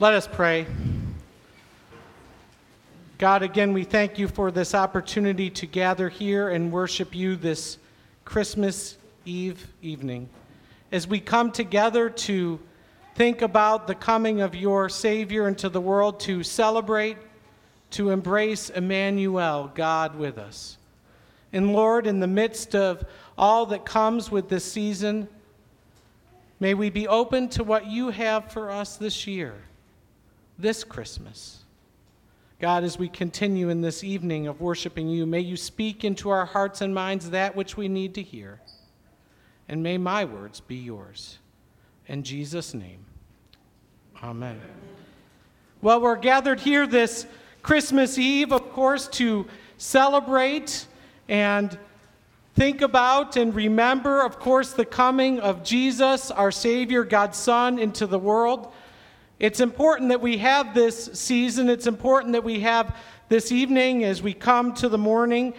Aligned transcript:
Let 0.00 0.14
us 0.14 0.26
pray. 0.26 0.66
God, 3.16 3.44
again, 3.44 3.72
we 3.72 3.84
thank 3.84 4.18
you 4.18 4.26
for 4.26 4.50
this 4.50 4.74
opportunity 4.74 5.50
to 5.50 5.66
gather 5.66 6.08
here 6.08 6.48
and 6.48 6.72
worship 6.72 7.14
you 7.14 7.36
this 7.36 7.78
Christmas 8.24 8.98
Eve 9.24 9.68
evening. 9.82 10.28
As 10.90 11.06
we 11.06 11.20
come 11.20 11.52
together 11.52 12.10
to 12.10 12.58
think 13.14 13.40
about 13.40 13.86
the 13.86 13.94
coming 13.94 14.40
of 14.40 14.56
your 14.56 14.88
Savior 14.88 15.46
into 15.46 15.68
the 15.68 15.80
world, 15.80 16.18
to 16.20 16.42
celebrate, 16.42 17.16
to 17.92 18.10
embrace 18.10 18.70
Emmanuel, 18.70 19.70
God 19.76 20.16
with 20.16 20.38
us. 20.38 20.76
And 21.52 21.72
Lord, 21.72 22.08
in 22.08 22.18
the 22.18 22.26
midst 22.26 22.74
of 22.74 23.04
all 23.38 23.64
that 23.66 23.84
comes 23.84 24.28
with 24.28 24.48
this 24.48 24.64
season, 24.64 25.28
may 26.58 26.74
we 26.74 26.90
be 26.90 27.06
open 27.06 27.48
to 27.50 27.62
what 27.62 27.86
you 27.86 28.10
have 28.10 28.50
for 28.50 28.72
us 28.72 28.96
this 28.96 29.28
year, 29.28 29.54
this 30.58 30.84
Christmas. 30.84 31.64
God, 32.60 32.84
as 32.84 32.98
we 32.98 33.08
continue 33.08 33.68
in 33.68 33.80
this 33.80 34.04
evening 34.04 34.46
of 34.46 34.60
worshiping 34.60 35.08
you, 35.08 35.26
may 35.26 35.40
you 35.40 35.56
speak 35.56 36.04
into 36.04 36.30
our 36.30 36.46
hearts 36.46 36.80
and 36.80 36.94
minds 36.94 37.30
that 37.30 37.56
which 37.56 37.76
we 37.76 37.88
need 37.88 38.14
to 38.14 38.22
hear. 38.22 38.60
And 39.68 39.82
may 39.82 39.98
my 39.98 40.24
words 40.24 40.60
be 40.60 40.76
yours. 40.76 41.38
In 42.06 42.22
Jesus' 42.22 42.74
name, 42.74 43.04
amen. 44.22 44.60
Well, 45.82 46.00
we're 46.00 46.16
gathered 46.16 46.60
here 46.60 46.86
this 46.86 47.26
Christmas 47.62 48.18
Eve, 48.18 48.52
of 48.52 48.72
course, 48.72 49.08
to 49.08 49.46
celebrate 49.78 50.86
and 51.28 51.76
think 52.54 52.82
about 52.82 53.36
and 53.36 53.54
remember, 53.54 54.22
of 54.22 54.38
course, 54.38 54.72
the 54.72 54.84
coming 54.84 55.40
of 55.40 55.64
Jesus, 55.64 56.30
our 56.30 56.50
Savior, 56.50 57.04
God's 57.04 57.38
Son, 57.38 57.78
into 57.78 58.06
the 58.06 58.18
world. 58.18 58.72
It's 59.40 59.60
important 59.60 60.10
that 60.10 60.20
we 60.20 60.38
have 60.38 60.74
this 60.74 61.10
season. 61.12 61.68
It's 61.68 61.86
important 61.86 62.32
that 62.34 62.44
we 62.44 62.60
have 62.60 62.96
this 63.28 63.50
evening 63.50 64.04
as 64.04 64.22
we 64.22 64.32
come 64.32 64.72
to 64.74 64.88
the 64.88 64.98
morning 64.98 65.54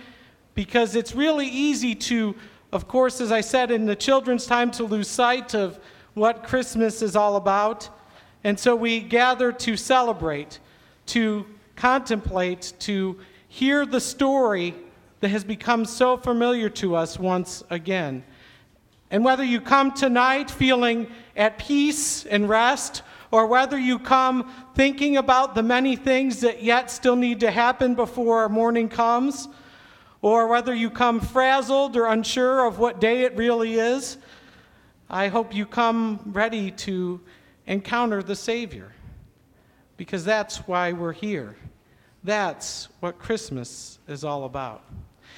because 0.54 0.96
it's 0.96 1.14
really 1.14 1.48
easy 1.48 1.94
to, 1.96 2.36
of 2.72 2.88
course, 2.88 3.20
as 3.20 3.32
I 3.32 3.42
said 3.42 3.72
in 3.72 3.86
the 3.86 3.96
children's 3.96 4.46
time, 4.46 4.72
to 4.72 4.86
lose 4.86 5.10
sight 5.10 5.54
of 5.54 5.78
what 6.14 6.44
Christmas 6.44 7.02
is 7.02 7.18
all 7.18 7.36
about. 7.36 7.90
And 8.46 8.58
so 8.58 8.76
we 8.76 9.02
gather 9.02 9.52
to 9.52 9.76
celebrate, 9.76 10.60
to 11.08 11.46
contemplate, 11.76 12.74
to 12.80 13.20
hear 13.50 13.86
the 13.86 14.00
story 14.00 14.74
that 15.20 15.30
has 15.30 15.44
become 15.44 15.84
so 15.84 16.16
familiar 16.16 16.70
to 16.70 16.96
us 16.96 17.20
once 17.20 17.64
again. 17.70 18.24
And 19.12 19.26
whether 19.26 19.44
you 19.44 19.60
come 19.60 19.92
tonight 19.92 20.50
feeling 20.50 21.08
at 21.36 21.58
peace 21.58 22.26
and 22.26 22.48
rest, 22.48 23.02
or 23.32 23.48
whether 23.48 23.78
you 23.78 24.00
come 24.00 24.52
thinking 24.76 25.18
about 25.18 25.56
the 25.56 25.64
many 25.64 25.96
things 25.96 26.42
that 26.42 26.64
yet 26.64 26.92
still 26.92 27.16
need 27.16 27.40
to 27.40 27.52
happen 27.52 27.96
before 27.96 28.48
morning 28.50 28.90
comes, 28.90 29.48
or 30.22 30.48
whether 30.48 30.74
you 30.74 30.90
come 30.90 31.20
frazzled 31.20 31.96
or 31.96 32.08
unsure 32.08 32.66
of 32.66 32.80
what 32.80 33.00
day 33.00 33.24
it 33.24 33.36
really 33.36 33.76
is, 33.76 34.18
I 35.10 35.28
hope 35.28 35.54
you 35.54 35.66
come 35.66 36.20
ready 36.26 36.72
to 36.72 37.22
encounter 37.68 38.24
the 38.24 38.36
Savior, 38.36 38.92
because 39.98 40.26
that's 40.26 40.58
why 40.68 40.94
we're 40.94 41.14
here. 41.14 41.56
That's 42.24 42.88
what 43.02 43.20
Christmas 43.20 44.00
is 44.08 44.24
all 44.24 44.46
about. 44.46 44.84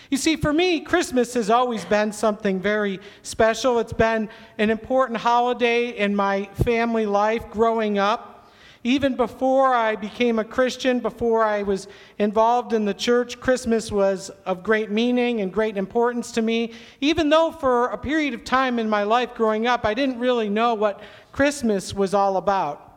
You 0.10 0.18
see, 0.18 0.38
for 0.38 0.54
me, 0.54 0.80
Christmas 0.80 1.34
has 1.34 1.50
always 1.50 1.84
been 1.84 2.14
something 2.14 2.62
very 2.62 3.00
special. 3.24 3.80
It's 3.80 3.92
been 3.92 4.30
an 4.58 4.70
important 4.70 5.20
holiday 5.20 5.90
in 5.90 6.16
my 6.16 6.46
family 6.64 7.06
life 7.06 7.50
growing 7.50 7.98
up. 7.98 8.50
Even 8.86 9.18
before 9.18 9.74
I 9.74 9.98
became 9.98 10.40
a 10.40 10.46
Christian, 10.46 11.02
before 11.02 11.44
I 11.44 11.64
was 11.64 11.90
involved 12.20 12.72
in 12.72 12.86
the 12.86 12.94
church, 12.94 13.38
Christmas 13.42 13.92
was 13.92 14.30
of 14.46 14.64
great 14.64 14.90
meaning 14.90 15.42
and 15.42 15.52
great 15.52 15.76
importance 15.76 16.32
to 16.34 16.42
me. 16.42 16.72
Even 17.02 17.28
though 17.28 17.52
for 17.52 17.88
a 17.88 17.98
period 17.98 18.34
of 18.34 18.46
time 18.46 18.80
in 18.80 18.90
my 18.90 19.04
life 19.04 19.34
growing 19.34 19.68
up, 19.68 19.86
I 19.86 19.94
didn't 19.94 20.20
really 20.20 20.48
know 20.48 20.74
what 20.74 21.02
Christmas 21.34 21.94
was 21.94 22.14
all 22.14 22.38
about. 22.38 22.88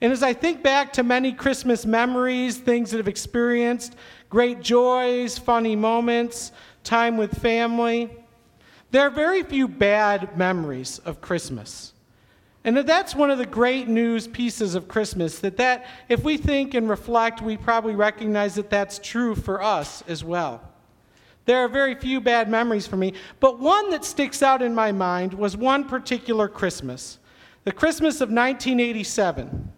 And 0.00 0.12
as 0.12 0.22
I 0.22 0.32
think 0.32 0.62
back 0.62 0.94
to 0.94 1.02
many 1.02 1.30
Christmas 1.30 1.84
memories, 1.84 2.56
things 2.56 2.90
that 2.90 2.98
I've 2.98 3.06
experienced, 3.06 3.96
great 4.30 4.60
joys, 4.62 5.36
funny 5.36 5.76
moments, 5.76 6.52
time 6.82 7.16
with 7.16 7.38
family. 7.42 8.08
There 8.92 9.02
are 9.02 9.10
very 9.10 9.42
few 9.42 9.68
bad 9.68 10.38
memories 10.38 11.00
of 11.00 11.20
Christmas. 11.20 11.92
And 12.64 12.76
that's 12.76 13.14
one 13.14 13.30
of 13.30 13.38
the 13.38 13.46
great 13.46 13.88
news 13.88 14.26
pieces 14.28 14.74
of 14.74 14.86
Christmas 14.86 15.38
that 15.40 15.56
that 15.56 15.86
if 16.08 16.22
we 16.22 16.36
think 16.36 16.74
and 16.74 16.88
reflect, 16.88 17.40
we 17.40 17.56
probably 17.56 17.94
recognize 17.94 18.54
that 18.54 18.70
that's 18.70 18.98
true 18.98 19.34
for 19.34 19.62
us 19.62 20.02
as 20.08 20.22
well. 20.22 20.62
There 21.46 21.58
are 21.58 21.68
very 21.68 21.94
few 21.94 22.20
bad 22.20 22.50
memories 22.50 22.86
for 22.86 22.96
me, 22.96 23.14
but 23.40 23.58
one 23.58 23.90
that 23.90 24.04
sticks 24.04 24.42
out 24.42 24.60
in 24.60 24.74
my 24.74 24.92
mind 24.92 25.32
was 25.34 25.56
one 25.56 25.84
particular 25.84 26.48
Christmas. 26.48 27.18
The 27.64 27.72
Christmas 27.72 28.16
of 28.16 28.28
1987. 28.28 29.69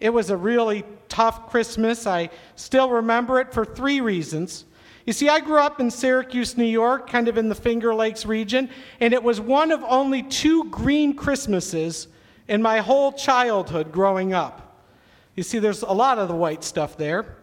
It 0.00 0.10
was 0.10 0.30
a 0.30 0.36
really 0.36 0.84
tough 1.08 1.48
Christmas. 1.48 2.06
I 2.06 2.30
still 2.54 2.90
remember 2.90 3.40
it 3.40 3.52
for 3.52 3.64
three 3.64 4.00
reasons. 4.00 4.64
You 5.06 5.12
see, 5.12 5.28
I 5.28 5.40
grew 5.40 5.58
up 5.58 5.80
in 5.80 5.90
Syracuse, 5.90 6.56
New 6.56 6.64
York, 6.64 7.08
kind 7.08 7.28
of 7.28 7.38
in 7.38 7.48
the 7.48 7.54
Finger 7.54 7.94
Lakes 7.94 8.26
region, 8.26 8.68
and 9.00 9.14
it 9.14 9.22
was 9.22 9.40
one 9.40 9.70
of 9.70 9.82
only 9.84 10.22
two 10.22 10.64
green 10.64 11.14
Christmases 11.14 12.08
in 12.48 12.60
my 12.60 12.80
whole 12.80 13.12
childhood 13.12 13.92
growing 13.92 14.34
up. 14.34 14.82
You 15.36 15.44
see, 15.44 15.60
there's 15.60 15.82
a 15.82 15.92
lot 15.92 16.18
of 16.18 16.28
the 16.28 16.34
white 16.34 16.64
stuff 16.64 16.96
there. 16.96 17.36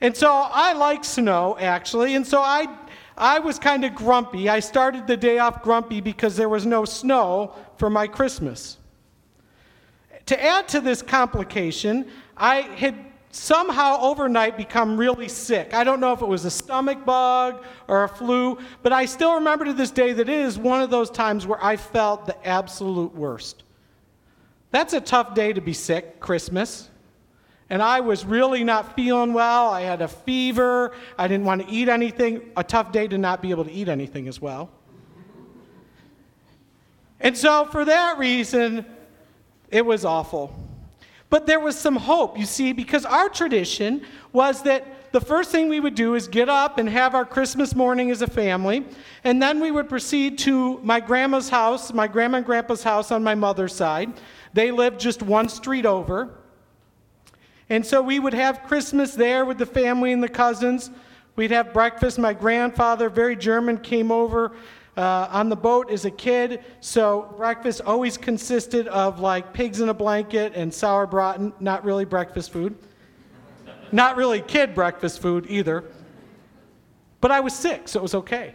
And 0.00 0.16
so 0.16 0.30
I 0.30 0.72
like 0.72 1.04
snow, 1.04 1.56
actually, 1.58 2.16
and 2.16 2.26
so 2.26 2.40
I, 2.40 2.66
I 3.16 3.38
was 3.38 3.58
kind 3.58 3.84
of 3.84 3.94
grumpy. 3.94 4.48
I 4.48 4.60
started 4.60 5.06
the 5.06 5.16
day 5.16 5.38
off 5.38 5.62
grumpy 5.62 6.00
because 6.00 6.36
there 6.36 6.48
was 6.48 6.66
no 6.66 6.84
snow 6.84 7.54
for 7.78 7.88
my 7.88 8.06
Christmas. 8.06 8.78
To 10.26 10.42
add 10.42 10.68
to 10.68 10.80
this 10.80 11.02
complication, 11.02 12.10
I 12.36 12.62
had 12.62 12.96
somehow 13.30 14.00
overnight 14.00 14.56
become 14.56 14.96
really 14.96 15.28
sick. 15.28 15.74
I 15.74 15.84
don't 15.84 16.00
know 16.00 16.12
if 16.12 16.22
it 16.22 16.26
was 16.26 16.44
a 16.44 16.50
stomach 16.50 17.04
bug 17.04 17.62
or 17.86 18.04
a 18.04 18.08
flu, 18.08 18.58
but 18.82 18.92
I 18.92 19.04
still 19.04 19.34
remember 19.34 19.66
to 19.66 19.72
this 19.72 19.90
day 19.90 20.12
that 20.12 20.28
it 20.28 20.40
is 20.40 20.58
one 20.58 20.80
of 20.80 20.90
those 20.90 21.10
times 21.10 21.46
where 21.46 21.62
I 21.62 21.76
felt 21.76 22.26
the 22.26 22.46
absolute 22.46 23.14
worst. 23.14 23.62
That's 24.70 24.94
a 24.94 25.00
tough 25.00 25.34
day 25.34 25.52
to 25.52 25.60
be 25.60 25.72
sick, 25.72 26.18
Christmas. 26.18 26.90
And 27.68 27.82
I 27.82 28.00
was 28.00 28.24
really 28.24 28.64
not 28.64 28.94
feeling 28.94 29.32
well. 29.32 29.68
I 29.68 29.82
had 29.82 30.00
a 30.02 30.08
fever. 30.08 30.92
I 31.18 31.28
didn't 31.28 31.46
want 31.46 31.66
to 31.66 31.72
eat 31.72 31.88
anything. 31.88 32.50
A 32.56 32.64
tough 32.64 32.92
day 32.92 33.06
to 33.08 33.18
not 33.18 33.42
be 33.42 33.50
able 33.50 33.64
to 33.64 33.72
eat 33.72 33.88
anything 33.88 34.28
as 34.28 34.40
well. 34.40 34.70
And 37.20 37.36
so, 37.36 37.64
for 37.66 37.84
that 37.84 38.18
reason, 38.18 38.84
it 39.70 39.84
was 39.84 40.04
awful. 40.04 40.54
But 41.28 41.46
there 41.46 41.60
was 41.60 41.78
some 41.78 41.96
hope, 41.96 42.38
you 42.38 42.46
see, 42.46 42.72
because 42.72 43.04
our 43.04 43.28
tradition 43.28 44.02
was 44.32 44.62
that 44.62 45.12
the 45.12 45.20
first 45.20 45.50
thing 45.50 45.68
we 45.68 45.80
would 45.80 45.94
do 45.94 46.14
is 46.14 46.28
get 46.28 46.48
up 46.48 46.78
and 46.78 46.88
have 46.88 47.14
our 47.14 47.24
Christmas 47.24 47.74
morning 47.74 48.10
as 48.10 48.22
a 48.22 48.26
family, 48.26 48.84
and 49.24 49.40
then 49.42 49.60
we 49.60 49.70
would 49.70 49.88
proceed 49.88 50.38
to 50.40 50.78
my 50.78 51.00
grandma's 51.00 51.48
house, 51.48 51.92
my 51.92 52.06
grandma 52.06 52.38
and 52.38 52.46
grandpa's 52.46 52.82
house 52.82 53.10
on 53.10 53.24
my 53.24 53.34
mother's 53.34 53.74
side. 53.74 54.12
They 54.52 54.70
lived 54.70 55.00
just 55.00 55.22
one 55.22 55.48
street 55.48 55.86
over. 55.86 56.30
And 57.68 57.84
so 57.84 58.00
we 58.00 58.20
would 58.20 58.34
have 58.34 58.62
Christmas 58.64 59.14
there 59.14 59.44
with 59.44 59.58
the 59.58 59.66
family 59.66 60.12
and 60.12 60.22
the 60.22 60.28
cousins. 60.28 60.90
We'd 61.34 61.50
have 61.50 61.72
breakfast. 61.72 62.18
My 62.18 62.32
grandfather, 62.32 63.08
very 63.08 63.36
German, 63.36 63.78
came 63.78 64.12
over 64.12 64.52
uh, 64.96 65.28
on 65.30 65.48
the 65.48 65.56
boat 65.56 65.90
as 65.90 66.04
a 66.04 66.10
kid, 66.10 66.64
so 66.80 67.34
breakfast 67.36 67.80
always 67.84 68.16
consisted 68.16 68.88
of 68.88 69.20
like 69.20 69.52
pigs 69.52 69.80
in 69.80 69.88
a 69.88 69.94
blanket 69.94 70.52
and 70.54 70.72
sour 70.72 71.06
sauerbraten, 71.06 71.52
not 71.60 71.84
really 71.84 72.04
breakfast 72.04 72.50
food. 72.50 72.76
not 73.92 74.16
really 74.16 74.40
kid 74.40 74.74
breakfast 74.74 75.20
food 75.20 75.46
either. 75.48 75.84
But 77.20 77.30
I 77.30 77.40
was 77.40 77.54
sick, 77.54 77.88
so 77.88 78.00
it 78.00 78.02
was 78.02 78.14
okay. 78.14 78.54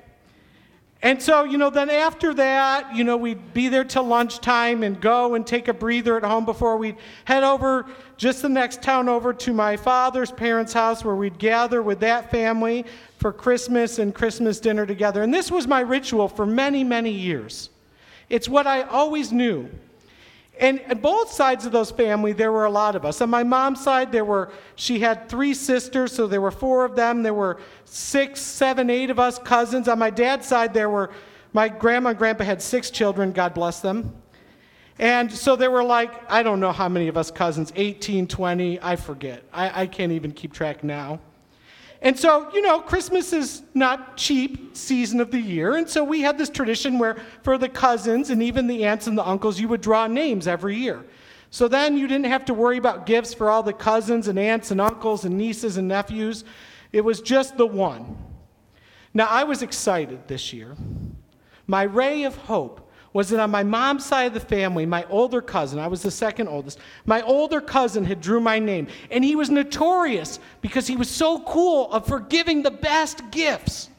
And 1.03 1.19
so, 1.19 1.43
you 1.43 1.57
know, 1.57 1.71
then 1.71 1.89
after 1.89 2.31
that, 2.35 2.95
you 2.95 3.03
know, 3.03 3.17
we'd 3.17 3.53
be 3.55 3.69
there 3.69 3.83
till 3.83 4.03
lunchtime 4.03 4.83
and 4.83 5.01
go 5.01 5.33
and 5.33 5.45
take 5.47 5.67
a 5.67 5.73
breather 5.73 6.15
at 6.15 6.23
home 6.23 6.45
before 6.45 6.77
we'd 6.77 6.97
head 7.25 7.43
over 7.43 7.87
just 8.17 8.43
the 8.43 8.49
next 8.49 8.83
town 8.83 9.09
over 9.09 9.33
to 9.33 9.51
my 9.51 9.75
father's 9.77 10.31
parents' 10.31 10.73
house 10.73 11.03
where 11.03 11.15
we'd 11.15 11.39
gather 11.39 11.81
with 11.81 12.01
that 12.01 12.29
family 12.29 12.85
for 13.17 13.33
Christmas 13.33 13.97
and 13.97 14.13
Christmas 14.13 14.59
dinner 14.59 14.85
together. 14.85 15.23
And 15.23 15.33
this 15.33 15.49
was 15.49 15.65
my 15.65 15.79
ritual 15.79 16.27
for 16.27 16.45
many, 16.45 16.83
many 16.83 17.11
years. 17.11 17.71
It's 18.29 18.47
what 18.47 18.67
I 18.67 18.83
always 18.83 19.31
knew. 19.31 19.69
And 20.61 21.01
both 21.01 21.31
sides 21.31 21.65
of 21.65 21.71
those 21.71 21.89
family, 21.89 22.33
there 22.33 22.51
were 22.51 22.65
a 22.65 22.69
lot 22.69 22.95
of 22.95 23.03
us. 23.03 23.19
On 23.19 23.31
my 23.31 23.41
mom's 23.41 23.81
side, 23.83 24.11
there 24.11 24.23
were, 24.23 24.51
she 24.75 24.99
had 24.99 25.27
three 25.27 25.55
sisters, 25.55 26.13
so 26.13 26.27
there 26.27 26.39
were 26.39 26.51
four 26.51 26.85
of 26.85 26.95
them. 26.95 27.23
There 27.23 27.33
were 27.33 27.59
six, 27.85 28.39
seven, 28.41 28.91
eight 28.91 29.09
of 29.09 29.19
us 29.19 29.39
cousins. 29.39 29.87
On 29.87 29.97
my 29.97 30.11
dad's 30.11 30.47
side, 30.47 30.71
there 30.71 30.91
were, 30.91 31.09
my 31.51 31.67
grandma 31.67 32.11
and 32.11 32.19
grandpa 32.19 32.43
had 32.43 32.61
six 32.61 32.91
children, 32.91 33.31
God 33.31 33.55
bless 33.55 33.79
them. 33.79 34.13
And 34.99 35.31
so 35.31 35.55
there 35.55 35.71
were 35.71 35.83
like, 35.83 36.31
I 36.31 36.43
don't 36.43 36.59
know 36.59 36.71
how 36.71 36.87
many 36.87 37.07
of 37.07 37.17
us 37.17 37.31
cousins, 37.31 37.73
18, 37.75 38.27
20, 38.27 38.79
I 38.83 38.95
forget. 38.97 39.43
I, 39.51 39.81
I 39.81 39.87
can't 39.87 40.11
even 40.11 40.31
keep 40.31 40.53
track 40.53 40.83
now. 40.83 41.19
And 42.03 42.17
so, 42.17 42.51
you 42.53 42.61
know, 42.61 42.79
Christmas 42.79 43.31
is 43.31 43.61
not 43.75 44.17
cheap 44.17 44.75
season 44.75 45.19
of 45.19 45.29
the 45.29 45.39
year. 45.39 45.75
And 45.75 45.87
so 45.87 46.03
we 46.03 46.21
had 46.21 46.37
this 46.37 46.49
tradition 46.49 46.97
where 46.97 47.17
for 47.43 47.59
the 47.59 47.69
cousins 47.69 48.31
and 48.31 48.41
even 48.41 48.65
the 48.65 48.85
aunts 48.85 49.05
and 49.05 49.17
the 49.17 49.27
uncles, 49.27 49.59
you 49.59 49.67
would 49.67 49.81
draw 49.81 50.07
names 50.07 50.47
every 50.47 50.75
year. 50.75 51.05
So 51.51 51.67
then 51.67 51.97
you 51.97 52.07
didn't 52.07 52.25
have 52.25 52.45
to 52.45 52.53
worry 52.53 52.77
about 52.77 53.05
gifts 53.05 53.33
for 53.33 53.51
all 53.51 53.61
the 53.61 53.73
cousins 53.73 54.27
and 54.27 54.39
aunts 54.39 54.71
and 54.71 54.81
uncles 54.81 55.25
and 55.25 55.37
nieces 55.37 55.77
and 55.77 55.87
nephews. 55.87 56.43
It 56.91 57.01
was 57.01 57.21
just 57.21 57.57
the 57.57 57.67
one. 57.67 58.17
Now, 59.13 59.27
I 59.27 59.43
was 59.43 59.61
excited 59.61 60.27
this 60.27 60.53
year. 60.53 60.75
My 61.67 61.83
ray 61.83 62.23
of 62.23 62.35
hope 62.35 62.89
was 63.13 63.29
that 63.29 63.39
on 63.39 63.51
my 63.51 63.63
mom's 63.63 64.05
side 64.05 64.27
of 64.27 64.33
the 64.33 64.39
family, 64.39 64.85
my 64.85 65.05
older 65.09 65.41
cousin, 65.41 65.79
I 65.79 65.87
was 65.87 66.01
the 66.01 66.11
second 66.11 66.47
oldest, 66.47 66.79
my 67.05 67.21
older 67.23 67.59
cousin 67.59 68.05
had 68.05 68.21
drew 68.21 68.39
my 68.39 68.59
name, 68.59 68.87
and 69.09 69.23
he 69.23 69.35
was 69.35 69.49
notorious 69.49 70.39
because 70.61 70.87
he 70.87 70.95
was 70.95 71.09
so 71.09 71.39
cool 71.41 71.91
of 71.91 72.07
for 72.07 72.19
giving 72.19 72.63
the 72.63 72.71
best 72.71 73.29
gifts. 73.31 73.89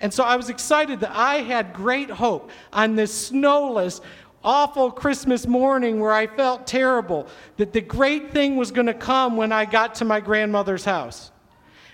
And 0.00 0.12
so 0.12 0.22
I 0.22 0.36
was 0.36 0.50
excited 0.50 1.00
that 1.00 1.12
I 1.12 1.36
had 1.36 1.72
great 1.72 2.10
hope 2.10 2.50
on 2.72 2.94
this 2.94 3.12
snowless, 3.28 4.00
awful 4.44 4.90
Christmas 4.90 5.46
morning 5.46 5.98
where 5.98 6.12
I 6.12 6.26
felt 6.26 6.66
terrible, 6.66 7.26
that 7.56 7.72
the 7.72 7.80
great 7.80 8.30
thing 8.30 8.56
was 8.56 8.70
going 8.70 8.86
to 8.86 8.94
come 8.94 9.36
when 9.36 9.50
I 9.50 9.64
got 9.64 9.96
to 9.96 10.04
my 10.04 10.20
grandmother's 10.20 10.84
house. 10.84 11.32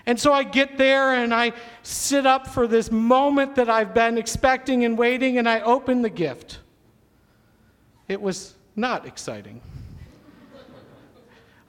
And 0.05 0.19
so 0.19 0.33
I 0.33 0.43
get 0.43 0.77
there 0.77 1.13
and 1.13 1.33
I 1.33 1.53
sit 1.83 2.25
up 2.25 2.47
for 2.47 2.67
this 2.67 2.91
moment 2.91 3.55
that 3.55 3.69
I've 3.69 3.93
been 3.93 4.17
expecting 4.17 4.83
and 4.83 4.97
waiting, 4.97 5.37
and 5.37 5.47
I 5.47 5.61
open 5.61 6.01
the 6.01 6.09
gift. 6.09 6.59
It 8.07 8.21
was 8.21 8.55
not 8.75 9.05
exciting. 9.05 9.61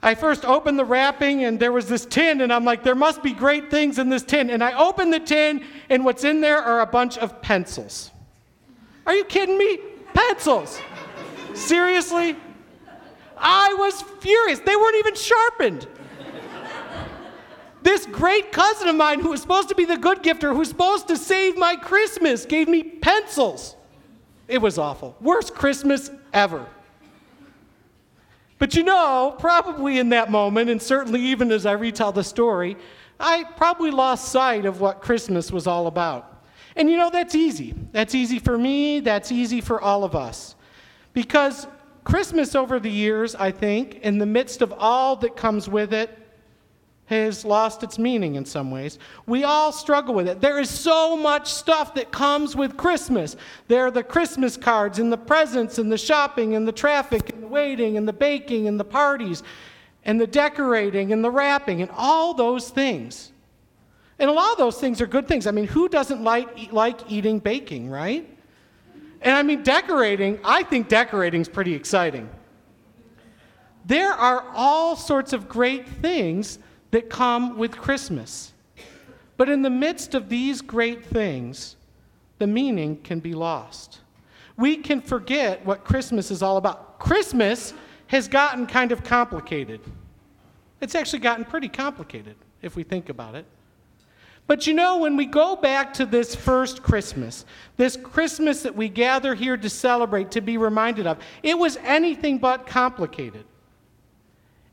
I 0.01 0.15
first 0.15 0.43
opened 0.43 0.77
the 0.77 0.83
wrapping 0.83 1.45
and 1.45 1.57
there 1.57 1.71
was 1.71 1.87
this 1.87 2.05
tin, 2.05 2.41
and 2.41 2.51
I'm 2.51 2.65
like, 2.65 2.83
there 2.83 2.95
must 2.95 3.23
be 3.23 3.31
great 3.31 3.71
things 3.71 3.99
in 3.99 4.09
this 4.09 4.23
tin. 4.23 4.49
And 4.49 4.61
I 4.61 4.73
open 4.73 5.11
the 5.11 5.19
tin, 5.19 5.63
and 5.89 6.03
what's 6.03 6.25
in 6.25 6.41
there 6.41 6.57
are 6.57 6.81
a 6.81 6.85
bunch 6.85 7.17
of 7.17 7.41
pencils. 7.41 8.11
Are 9.05 9.15
you 9.15 9.23
kidding 9.23 9.57
me? 9.57 9.77
Pencils. 10.13 10.81
Seriously? 11.53 12.35
I 13.37 13.73
was 13.75 14.01
furious. 14.19 14.59
They 14.59 14.75
weren't 14.75 14.97
even 14.97 15.15
sharpened. 15.15 15.87
This 17.83 18.05
great 18.05 18.53
cousin 18.53 18.87
of 18.87 18.95
mine, 18.95 19.19
who 19.19 19.29
was 19.29 19.41
supposed 19.41 19.69
to 19.69 19.75
be 19.75 19.83
the 19.83 19.97
good 19.97 20.23
gifter, 20.23 20.55
who's 20.55 20.69
supposed 20.69 21.09
to 21.09 21.17
save 21.17 21.57
my 21.57 21.75
Christmas, 21.75 22.45
gave 22.45 22.69
me 22.69 22.81
pencils. 22.81 23.75
It 24.47 24.59
was 24.59 24.77
awful. 24.77 25.17
Worst 25.19 25.53
Christmas 25.53 26.09
ever. 26.31 26.65
But 28.57 28.75
you 28.75 28.83
know, 28.83 29.35
probably 29.37 29.99
in 29.99 30.09
that 30.09 30.31
moment, 30.31 30.69
and 30.69 30.81
certainly 30.81 31.19
even 31.21 31.51
as 31.51 31.65
I 31.65 31.73
retell 31.73 32.13
the 32.13 32.23
story, 32.23 32.77
I 33.19 33.43
probably 33.57 33.91
lost 33.91 34.29
sight 34.31 34.65
of 34.65 34.79
what 34.79 35.01
Christmas 35.01 35.51
was 35.51 35.67
all 35.67 35.87
about. 35.87 36.45
And 36.77 36.89
you 36.89 36.95
know, 36.95 37.09
that's 37.09 37.35
easy. 37.35 37.75
That's 37.91 38.15
easy 38.15 38.39
for 38.39 38.57
me, 38.57 39.01
that's 39.01 39.31
easy 39.31 39.59
for 39.59 39.81
all 39.81 40.05
of 40.05 40.15
us. 40.15 40.55
Because 41.11 41.67
Christmas 42.05 42.55
over 42.55 42.79
the 42.79 42.89
years, 42.89 43.35
I 43.35 43.51
think, 43.51 43.95
in 43.95 44.17
the 44.17 44.25
midst 44.25 44.61
of 44.61 44.73
all 44.77 45.17
that 45.17 45.35
comes 45.35 45.67
with 45.67 45.93
it, 45.93 46.17
has 47.05 47.43
lost 47.43 47.83
its 47.83 47.99
meaning 47.99 48.35
in 48.35 48.45
some 48.45 48.71
ways. 48.71 48.97
We 49.25 49.43
all 49.43 49.71
struggle 49.71 50.15
with 50.15 50.27
it. 50.27 50.39
There 50.39 50.59
is 50.59 50.69
so 50.69 51.17
much 51.17 51.51
stuff 51.51 51.93
that 51.95 52.11
comes 52.11 52.55
with 52.55 52.77
Christmas. 52.77 53.35
There 53.67 53.85
are 53.85 53.91
the 53.91 54.03
Christmas 54.03 54.55
cards 54.55 54.99
and 54.99 55.11
the 55.11 55.17
presents 55.17 55.77
and 55.77 55.91
the 55.91 55.97
shopping 55.97 56.55
and 56.55 56.67
the 56.67 56.71
traffic 56.71 57.29
and 57.29 57.43
the 57.43 57.47
waiting 57.47 57.97
and 57.97 58.07
the 58.07 58.13
baking 58.13 58.67
and 58.67 58.79
the 58.79 58.85
parties 58.85 59.43
and 60.05 60.19
the 60.19 60.27
decorating 60.27 61.11
and 61.11 61.23
the 61.23 61.31
wrapping 61.31 61.81
and 61.81 61.91
all 61.95 62.33
those 62.33 62.69
things. 62.69 63.31
And 64.19 64.29
a 64.29 64.33
lot 64.33 64.51
of 64.53 64.57
those 64.57 64.79
things 64.79 65.01
are 65.01 65.07
good 65.07 65.27
things. 65.27 65.45
I 65.47 65.51
mean, 65.51 65.67
who 65.67 65.89
doesn't 65.89 66.23
like, 66.23 66.71
like 66.71 67.11
eating 67.11 67.39
baking, 67.39 67.89
right? 67.89 68.29
And 69.21 69.35
I 69.35 69.43
mean, 69.43 69.63
decorating, 69.63 70.39
I 70.43 70.63
think 70.63 70.87
decorating 70.87 71.41
is 71.41 71.49
pretty 71.49 71.73
exciting. 71.73 72.29
There 73.85 74.11
are 74.11 74.45
all 74.53 74.95
sorts 74.95 75.33
of 75.33 75.49
great 75.49 75.87
things 75.87 76.59
that 76.93 77.09
come 77.09 77.57
with 77.57 77.75
Christmas. 77.75 78.53
But 79.35 79.49
in 79.49 79.63
the 79.63 79.69
midst 79.71 80.13
of 80.13 80.29
these 80.29 80.61
great 80.61 81.03
things, 81.03 81.75
the 82.37 82.45
meaning 82.45 82.97
can 82.97 83.19
be 83.19 83.33
lost. 83.33 84.01
We 84.57 84.77
can 84.77 85.01
forget 85.01 85.65
what 85.65 85.83
Christmas 85.83 86.29
is 86.29 86.43
all 86.43 86.57
about. 86.57 86.99
Christmas 86.99 87.73
has 88.07 88.27
gotten 88.27 88.67
kind 88.67 88.91
of 88.91 89.03
complicated. 89.03 89.81
It's 90.81 90.93
actually 90.93 91.19
gotten 91.19 91.45
pretty 91.45 91.67
complicated 91.67 92.35
if 92.61 92.75
we 92.75 92.83
think 92.83 93.09
about 93.09 93.33
it. 93.33 93.47
But 94.45 94.67
you 94.67 94.75
know, 94.75 94.99
when 94.99 95.17
we 95.17 95.25
go 95.25 95.55
back 95.55 95.95
to 95.95 96.05
this 96.05 96.35
first 96.35 96.83
Christmas, 96.83 97.45
this 97.75 97.97
Christmas 97.97 98.61
that 98.61 98.75
we 98.75 98.87
gather 98.87 99.33
here 99.33 99.57
to 99.57 99.69
celebrate, 99.69 100.29
to 100.29 100.41
be 100.41 100.57
reminded 100.57 101.07
of, 101.07 101.17
it 101.41 101.57
was 101.57 101.75
anything 101.77 102.37
but 102.37 102.67
complicated. 102.67 103.45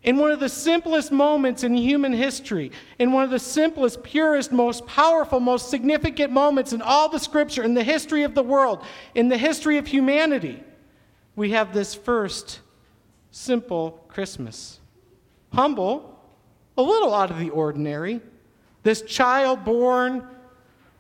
In 0.03 0.17
one 0.17 0.31
of 0.31 0.41
the 0.41 0.49
simplest 0.49 1.13
moments 1.13 1.63
in 1.63 1.75
human 1.75 2.13
history, 2.13 2.73
in 2.99 3.13
one 3.13 3.23
of 3.23 3.31
the 3.31 3.39
simplest, 3.39 4.03
purest, 4.03 4.51
most 4.51 4.87
powerful, 4.87 5.41
most 5.41 5.69
significant 5.69 6.33
moments 6.33 6.73
in 6.73 6.81
all 6.81 7.11
the 7.11 7.19
scripture, 7.19 7.63
in 7.63 7.75
the 7.75 7.85
history 7.85 8.23
of 8.23 8.35
the 8.35 8.43
world, 8.43 8.83
in 9.15 9.29
the 9.29 9.37
history 9.37 9.77
of 9.77 9.87
humanity, 9.87 10.63
we 11.37 11.51
have 11.51 11.75
this 11.75 11.95
first 11.95 12.61
simple 13.31 14.03
Christmas. 14.09 14.81
Humble, 15.53 16.19
a 16.79 16.83
little 16.83 17.15
out 17.15 17.31
of 17.31 17.39
the 17.39 17.51
ordinary. 17.51 18.21
This 18.83 19.03
child 19.03 19.65
born 19.65 20.27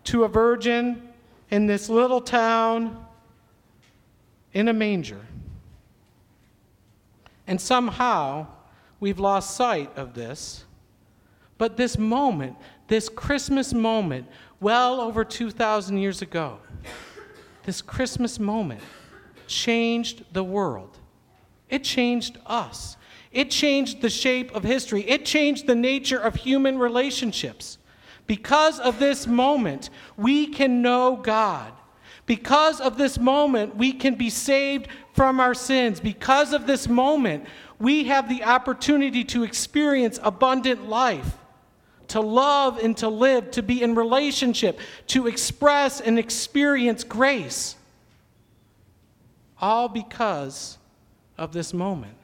to 0.05 0.25
a 0.25 0.29
virgin 0.29 1.09
in 1.51 1.67
this 1.67 1.89
little 1.89 2.21
town 2.21 3.03
in 4.53 4.69
a 4.69 4.73
manger. 4.73 5.21
And 7.47 7.59
somehow, 7.59 8.47
we've 9.01 9.19
lost 9.19 9.57
sight 9.57 9.91
of 9.97 10.15
this. 10.15 10.65
But 11.59 11.77
this 11.77 11.99
moment, 11.99 12.57
this 12.89 13.09
Christmas 13.09 13.75
moment, 13.75 14.27
well 14.61 15.01
over 15.01 15.25
2,000 15.25 15.99
years 15.99 16.23
ago, 16.23 16.59
this 17.65 17.83
Christmas 17.83 18.39
moment 18.39 18.81
changed 19.47 20.25
the 20.33 20.45
world. 20.45 20.99
It 21.69 21.85
changed 21.85 22.39
us. 22.47 22.97
It 23.33 23.51
changed 23.51 24.01
the 24.01 24.11
shape 24.11 24.55
of 24.55 24.65
history. 24.65 25.03
It 25.03 25.25
changed 25.25 25.67
the 25.67 25.75
nature 25.75 26.19
of 26.19 26.35
human 26.35 26.79
relationships. 26.79 27.79
Because 28.27 28.81
of 28.81 28.99
this 28.99 29.27
moment, 29.27 29.91
we 30.17 30.47
can 30.47 30.83
know 30.83 31.17
God. 31.17 31.73
Because 32.27 32.81
of 32.81 32.97
this 32.97 33.19
moment, 33.19 33.77
we 33.77 33.93
can 33.93 34.15
be 34.15 34.31
saved 34.31 34.89
from 35.15 35.41
our 35.41 35.55
sins. 35.55 36.01
Because 36.01 36.53
of 36.53 36.67
this 36.67 36.89
moment, 36.89 37.45
we 37.81 38.05
have 38.05 38.29
the 38.29 38.45
opportunity 38.45 39.25
to 39.25 39.43
experience 39.43 40.21
abundant 40.23 40.89
life, 40.89 41.39
to 42.09 42.21
love 42.21 42.79
and 42.79 42.95
to 42.99 43.09
live, 43.09 43.51
to 43.53 43.63
be 43.63 43.83
in 43.83 43.95
relationship, 43.95 44.79
to 45.07 45.27
express 45.27 46.01
and 46.01 46.19
experience 46.19 47.03
grace. 47.03 47.77
All 49.61 49.89
because 49.89 50.77
of 51.39 51.53
this 51.53 51.73
moment. 51.73 52.17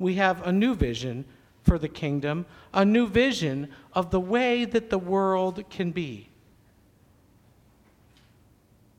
We 0.00 0.16
have 0.16 0.44
a 0.44 0.52
new 0.52 0.74
vision 0.74 1.24
for 1.62 1.78
the 1.78 1.88
kingdom, 1.88 2.44
a 2.74 2.84
new 2.84 3.06
vision 3.06 3.68
of 3.92 4.10
the 4.10 4.20
way 4.20 4.64
that 4.64 4.90
the 4.90 4.98
world 4.98 5.62
can 5.70 5.92
be. 5.92 6.28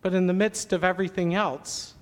But 0.01 0.13
in 0.13 0.27
the 0.27 0.33
midst 0.33 0.71
of 0.71 0.83
everything 0.85 1.35
else, 1.35 1.93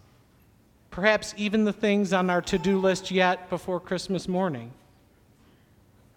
perhaps 0.96 1.34
even 1.36 1.66
the 1.66 1.74
things 1.74 2.14
on 2.14 2.30
our 2.30 2.42
to 2.42 2.58
do 2.58 2.80
list 2.80 3.12
yet 3.12 3.50
before 3.50 3.82
Christmas 3.82 4.30
morning. 4.30 4.72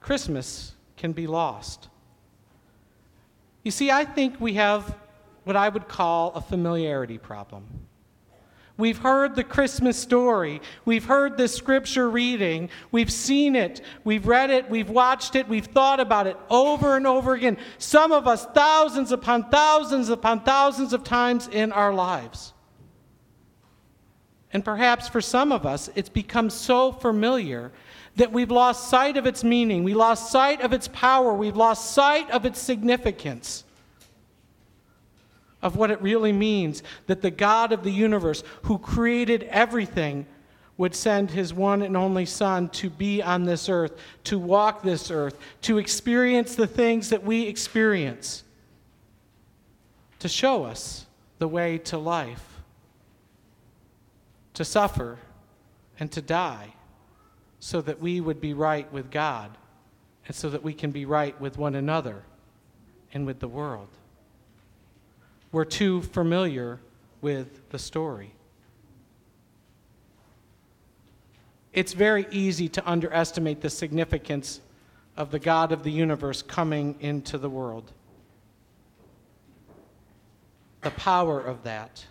Christmas 0.01 0.77
can 0.97 1.11
be 1.11 1.27
lost. 1.27 1.89
You 3.65 3.73
see, 3.73 3.91
I 3.91 4.05
think 4.05 4.41
we 4.41 4.55
have 4.55 4.95
what 5.43 5.57
I 5.57 5.69
would 5.69 5.89
call 5.89 6.33
a 6.35 6.41
familiarity 6.41 7.19
problem. 7.19 7.65
We've 8.77 8.99
heard 8.99 9.35
the 9.35 9.43
Christmas 9.43 9.99
story. 9.99 10.63
We've 10.85 11.07
heard 11.07 11.37
the 11.37 11.49
scripture 11.49 12.09
reading. 12.09 12.71
We've 12.93 13.11
seen 13.11 13.57
it. 13.57 13.81
We've 14.05 14.29
read 14.29 14.51
it. 14.51 14.71
We've 14.71 14.91
watched 14.91 15.35
it. 15.35 15.49
We've 15.49 15.67
thought 15.67 15.99
about 15.99 16.29
it 16.29 16.37
over 16.49 16.97
and 16.97 17.05
over 17.05 17.35
again. 17.35 17.59
Some 17.79 18.13
of 18.13 18.29
us, 18.29 18.47
thousands 18.55 19.11
upon 19.11 19.51
thousands 19.51 20.09
upon 20.09 20.45
thousands 20.45 20.93
of 20.93 21.03
times 21.03 21.49
in 21.49 21.73
our 21.73 21.93
lives. 21.93 22.53
And 24.53 24.65
perhaps 24.65 25.09
for 25.09 25.21
some 25.21 25.53
of 25.53 25.67
us, 25.67 25.91
it's 25.95 26.09
become 26.09 26.51
so 26.51 26.93
familiar 26.93 27.71
that 28.17 28.33
we've 28.33 28.51
lost 28.51 28.89
sight 28.89 29.17
of 29.17 29.27
its 29.27 29.45
meaning, 29.45 29.85
we 29.85 29.95
lost 29.95 30.33
sight 30.33 30.61
of 30.61 30.73
its 30.73 30.89
power, 30.89 31.33
we've 31.33 31.57
lost 31.57 31.93
sight 31.93 32.29
of 32.31 32.45
its 32.45 32.59
significance, 32.59 33.65
of 35.63 35.77
what 35.77 35.91
it 35.91 36.01
really 36.03 36.33
means 36.33 36.83
that 37.07 37.23
the 37.23 37.31
God 37.31 37.73
of 37.73 37.85
the 37.85 37.93
universe, 37.93 38.43
who 38.63 38.79
created 38.79 39.45
everything, 39.45 40.27
would 40.79 40.95
send 40.95 41.33
his 41.33 41.53
one 41.53 41.83
and 41.83 41.97
only 41.97 42.25
Son 42.25 42.69
to 42.71 42.89
be 42.89 43.21
on 43.21 43.45
this 43.45 43.69
earth, 43.69 43.99
to 44.25 44.39
walk 44.39 44.83
this 44.83 45.11
earth, 45.11 45.39
to 45.61 45.79
experience 45.79 46.55
the 46.55 46.69
things 46.69 47.11
that 47.11 47.25
we 47.25 47.43
experience, 47.43 48.45
to 50.21 50.29
show 50.29 50.65
us 50.65 51.07
the 51.39 51.49
way 51.49 51.79
to 51.79 51.99
life, 51.99 52.58
to 54.59 54.65
suffer 54.65 55.17
and 56.01 56.11
to 56.11 56.21
die, 56.21 56.75
so 57.61 57.81
that 57.81 58.01
we 58.01 58.21
would 58.21 58.41
be 58.41 58.53
right 58.53 58.93
with 58.93 59.09
God 59.09 59.57
and 60.27 60.35
so 60.35 60.51
that 60.51 60.65
we 60.65 60.75
can 60.75 60.91
be 60.91 61.05
right 61.05 61.41
with 61.41 61.57
one 61.57 61.77
another 61.77 62.25
and 63.15 63.25
with 63.25 63.39
the 63.39 63.47
world. 63.47 63.87
We're 65.53 65.65
too 65.65 66.03
familiar 66.03 66.81
with 67.21 67.71
the 67.71 67.79
story. 67.79 68.33
It's 71.73 71.93
very 71.93 72.27
easy 72.33 72.69
to 72.71 72.91
underestimate 72.91 73.61
the 73.61 73.71
significance 73.71 74.61
of 75.17 75.31
the 75.31 75.39
God 75.39 75.71
of 75.71 75.85
the 75.85 75.93
universe 75.93 76.43
coming 76.43 76.97
into 76.99 77.39
the 77.39 77.49
world. 77.49 77.93
The 80.81 80.91
power 80.91 81.41
of 81.41 81.63
that. 81.63 82.05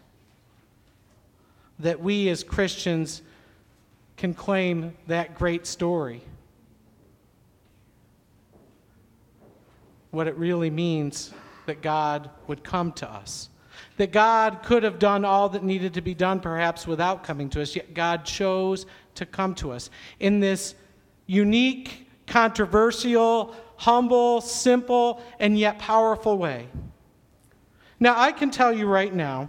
That 1.80 2.00
we 2.00 2.30
as 2.30 2.44
Christians 2.44 3.22
can 4.16 4.34
claim 4.34 4.96
that 5.08 5.36
great 5.36 5.68
story. 5.68 6.22
What 10.12 10.28
it 10.28 10.36
really 10.38 10.70
means 10.70 11.34
that 11.68 11.82
God 11.82 12.30
would 12.48 12.64
come 12.64 12.92
to 12.94 13.10
us. 13.10 13.50
That 13.98 14.12
God 14.12 14.64
could 14.64 14.84
have 14.84 14.98
done 14.98 15.24
all 15.24 15.50
that 15.50 15.64
needed 15.64 15.94
to 15.96 16.02
be 16.02 16.16
done, 16.16 16.40
perhaps 16.40 16.88
without 16.88 17.24
coming 17.24 17.50
to 17.52 17.62
us, 17.62 17.76
yet 17.76 17.94
God 17.94 18.26
chose 18.26 18.86
to 19.16 19.26
come 19.26 19.54
to 19.56 19.72
us 19.72 19.90
in 20.20 20.40
this 20.40 20.74
unique, 21.28 22.08
controversial, 22.26 23.56
humble, 23.76 24.42
simple, 24.42 25.22
and 25.40 25.60
yet 25.60 25.78
powerful 25.78 26.38
way. 26.38 26.68
Now, 28.00 28.20
I 28.20 28.32
can 28.32 28.50
tell 28.50 28.74
you 28.74 28.88
right 28.88 29.14
now, 29.14 29.48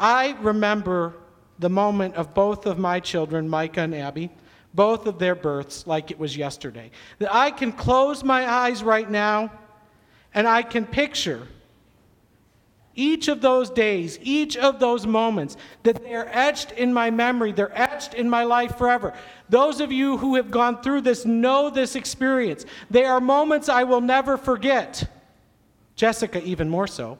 I 0.00 0.34
remember 0.40 1.14
the 1.58 1.68
moment 1.68 2.14
of 2.14 2.32
both 2.32 2.64
of 2.64 2.78
my 2.78 3.00
children, 3.00 3.48
Micah 3.48 3.82
and 3.82 3.94
Abby, 3.94 4.30
both 4.72 5.06
of 5.06 5.18
their 5.18 5.34
births, 5.34 5.86
like 5.86 6.10
it 6.10 6.18
was 6.18 6.36
yesterday. 6.36 6.90
That 7.18 7.32
I 7.34 7.50
can 7.50 7.70
close 7.70 8.24
my 8.24 8.50
eyes 8.50 8.82
right 8.82 9.08
now 9.08 9.52
and 10.32 10.48
I 10.48 10.62
can 10.62 10.86
picture 10.86 11.46
each 12.94 13.28
of 13.28 13.40
those 13.40 13.70
days, 13.70 14.18
each 14.22 14.56
of 14.56 14.80
those 14.80 15.06
moments, 15.06 15.56
that 15.84 16.02
they 16.02 16.14
are 16.14 16.28
etched 16.30 16.72
in 16.72 16.92
my 16.92 17.10
memory, 17.10 17.52
they're 17.52 17.76
etched 17.78 18.14
in 18.14 18.28
my 18.28 18.44
life 18.44 18.76
forever. 18.76 19.14
Those 19.48 19.80
of 19.80 19.92
you 19.92 20.16
who 20.16 20.36
have 20.36 20.50
gone 20.50 20.82
through 20.82 21.02
this 21.02 21.24
know 21.24 21.70
this 21.70 21.94
experience. 21.94 22.66
They 22.90 23.04
are 23.04 23.20
moments 23.20 23.68
I 23.68 23.84
will 23.84 24.00
never 24.00 24.36
forget. 24.36 25.08
Jessica, 25.94 26.42
even 26.42 26.68
more 26.68 26.86
so. 26.86 27.18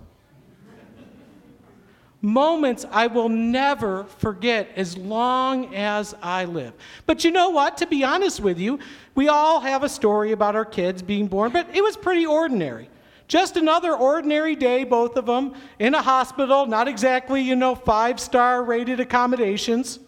Moments 2.22 2.84
I 2.90 3.06
will 3.06 3.28
never 3.28 4.04
forget 4.04 4.70
as 4.76 4.96
long 4.96 5.74
as 5.74 6.14
I 6.22 6.44
live. 6.44 6.74
But 7.06 7.24
you 7.24 7.30
know 7.30 7.50
what? 7.50 7.76
To 7.78 7.86
be 7.86 8.04
honest 8.04 8.40
with 8.40 8.58
you, 8.58 8.78
we 9.14 9.28
all 9.28 9.60
have 9.60 9.82
a 9.82 9.88
story 9.88 10.32
about 10.32 10.54
our 10.54 10.64
kids 10.64 11.02
being 11.02 11.26
born, 11.26 11.52
but 11.52 11.74
it 11.74 11.82
was 11.82 11.96
pretty 11.96 12.26
ordinary. 12.26 12.90
Just 13.28 13.56
another 13.56 13.94
ordinary 13.94 14.56
day, 14.56 14.82
both 14.82 15.16
of 15.16 15.26
them, 15.26 15.54
in 15.78 15.94
a 15.94 16.02
hospital, 16.02 16.66
not 16.66 16.88
exactly, 16.88 17.40
you 17.40 17.54
know, 17.54 17.74
five 17.74 18.18
star 18.18 18.64
rated 18.64 18.98
accommodations, 18.98 20.00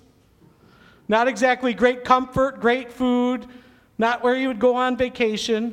not 1.09 1.28
exactly 1.28 1.73
great 1.73 2.04
comfort, 2.04 2.61
great 2.61 2.92
food, 2.92 3.47
not 3.97 4.25
where 4.25 4.35
you 4.35 4.49
would 4.49 4.59
go 4.59 4.75
on 4.75 4.97
vacation. 4.97 5.73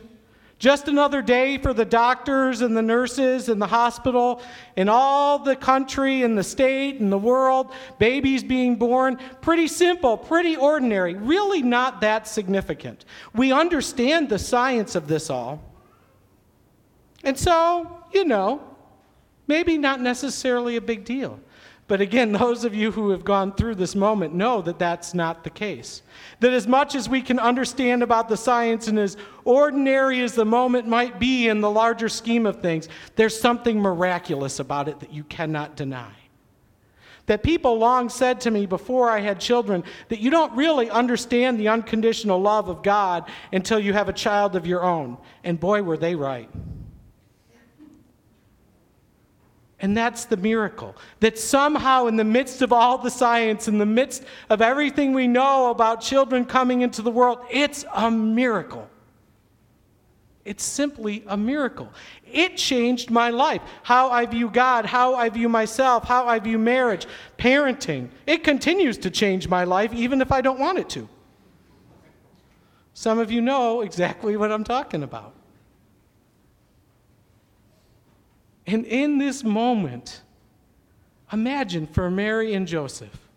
Just 0.59 0.89
another 0.89 1.21
day 1.21 1.57
for 1.57 1.73
the 1.73 1.85
doctors 1.85 2.59
and 2.59 2.75
the 2.75 2.81
nurses 2.81 3.47
and 3.47 3.61
the 3.61 3.67
hospital 3.67 4.41
and 4.75 4.89
all 4.89 5.39
the 5.39 5.55
country 5.55 6.21
and 6.23 6.37
the 6.37 6.43
state 6.43 6.99
and 6.99 7.09
the 7.09 7.17
world, 7.17 7.73
babies 7.97 8.43
being 8.43 8.75
born. 8.75 9.17
Pretty 9.39 9.69
simple, 9.69 10.17
pretty 10.17 10.57
ordinary, 10.57 11.13
really 11.13 11.61
not 11.61 12.01
that 12.01 12.27
significant. 12.27 13.05
We 13.33 13.53
understand 13.53 14.27
the 14.27 14.37
science 14.37 14.95
of 14.95 15.07
this 15.07 15.29
all. 15.29 15.63
And 17.23 17.39
so, 17.39 18.03
you 18.13 18.25
know, 18.25 18.61
maybe 19.47 19.77
not 19.77 20.01
necessarily 20.01 20.75
a 20.75 20.81
big 20.81 21.05
deal. 21.05 21.39
But 21.89 22.01
again, 22.01 22.31
those 22.31 22.65
of 22.65 22.75
you 22.75 22.91
who 22.91 23.09
have 23.09 23.25
gone 23.25 23.51
through 23.51 23.73
this 23.75 23.95
moment 23.95 24.35
know 24.35 24.61
that 24.61 24.77
that's 24.77 25.15
not 25.15 25.43
the 25.43 25.49
case. 25.49 26.03
That 26.39 26.53
as 26.53 26.67
much 26.67 26.93
as 26.93 27.09
we 27.09 27.21
can 27.21 27.39
understand 27.39 28.03
about 28.03 28.29
the 28.29 28.37
science 28.37 28.87
and 28.87 28.99
as 28.99 29.17
ordinary 29.43 30.21
as 30.21 30.35
the 30.35 30.45
moment 30.45 30.87
might 30.87 31.19
be 31.19 31.49
in 31.49 31.61
the 31.61 31.69
larger 31.69 32.07
scheme 32.07 32.45
of 32.45 32.61
things, 32.61 32.87
there's 33.15 33.37
something 33.37 33.81
miraculous 33.81 34.59
about 34.59 34.87
it 34.87 34.99
that 34.99 35.11
you 35.11 35.23
cannot 35.23 35.75
deny. 35.75 36.11
That 37.25 37.41
people 37.41 37.79
long 37.79 38.09
said 38.09 38.39
to 38.41 38.51
me 38.51 38.67
before 38.67 39.09
I 39.09 39.19
had 39.21 39.39
children 39.39 39.83
that 40.09 40.19
you 40.19 40.29
don't 40.29 40.55
really 40.55 40.91
understand 40.91 41.59
the 41.59 41.69
unconditional 41.69 42.39
love 42.39 42.69
of 42.69 42.83
God 42.83 43.27
until 43.51 43.79
you 43.79 43.93
have 43.93 44.09
a 44.09 44.13
child 44.13 44.55
of 44.55 44.67
your 44.67 44.83
own. 44.83 45.17
And 45.43 45.59
boy, 45.59 45.81
were 45.81 45.97
they 45.97 46.13
right. 46.13 46.51
And 49.81 49.95
that's 49.95 50.25
the 50.25 50.37
miracle. 50.37 50.95
That 51.21 51.39
somehow, 51.39 52.07
in 52.07 52.17
the 52.17 52.23
midst 52.23 52.61
of 52.61 52.73
all 52.73 52.97
the 52.97 53.09
science, 53.09 53.67
in 53.67 53.77
the 53.77 53.85
midst 53.85 54.23
of 54.49 54.61
everything 54.61 55.13
we 55.13 55.27
know 55.27 55.69
about 55.69 56.01
children 56.01 56.43
coming 56.43 56.81
into 56.81 57.01
the 57.01 57.11
world, 57.11 57.39
it's 57.49 57.85
a 57.93 58.11
miracle. 58.11 58.89
It's 60.43 60.63
simply 60.63 61.23
a 61.27 61.37
miracle. 61.37 61.93
It 62.25 62.57
changed 62.57 63.09
my 63.09 63.29
life. 63.29 63.61
How 63.83 64.09
I 64.09 64.25
view 64.25 64.49
God, 64.49 64.85
how 64.85 65.15
I 65.15 65.29
view 65.29 65.47
myself, 65.47 66.05
how 66.05 66.25
I 66.25 66.39
view 66.39 66.57
marriage, 66.57 67.05
parenting. 67.37 68.09
It 68.25 68.43
continues 68.43 68.97
to 68.99 69.09
change 69.11 69.47
my 69.47 69.63
life, 69.63 69.93
even 69.93 70.21
if 70.21 70.31
I 70.31 70.41
don't 70.41 70.59
want 70.59 70.77
it 70.77 70.89
to. 70.89 71.07
Some 72.93 73.19
of 73.19 73.31
you 73.31 73.41
know 73.41 73.81
exactly 73.81 74.35
what 74.35 74.51
I'm 74.51 74.63
talking 74.63 75.03
about. 75.03 75.35
And 78.69 78.85
in 78.85 79.17
this 79.17 79.43
moment, 79.43 80.21
imagine 81.33 81.87
for 81.87 82.11
Mary 82.11 82.53
and 82.53 82.67
Joseph 82.67 83.27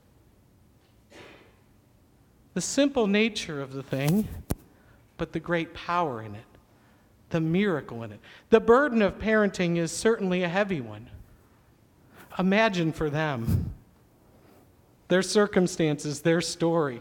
the 2.53 2.61
simple 2.61 3.07
nature 3.07 3.63
of 3.63 3.73
the 3.73 3.83
thing, 3.83 4.29
but 5.17 5.33
the 5.33 5.41
great 5.41 5.73
power 5.73 6.21
in 6.21 6.35
it, 6.35 6.45
the 7.31 7.41
miracle 7.41 8.03
in 8.03 8.13
it. 8.13 8.21
The 8.51 8.61
burden 8.61 9.01
of 9.01 9.19
parenting 9.19 9.79
is 9.79 9.91
certainly 9.91 10.43
a 10.43 10.51
heavy 10.51 10.83
one. 10.83 11.09
Imagine 12.39 12.93
for 12.93 13.09
them 13.09 13.73
their 15.09 15.23
circumstances, 15.23 16.21
their 16.21 16.43
story. 16.43 17.01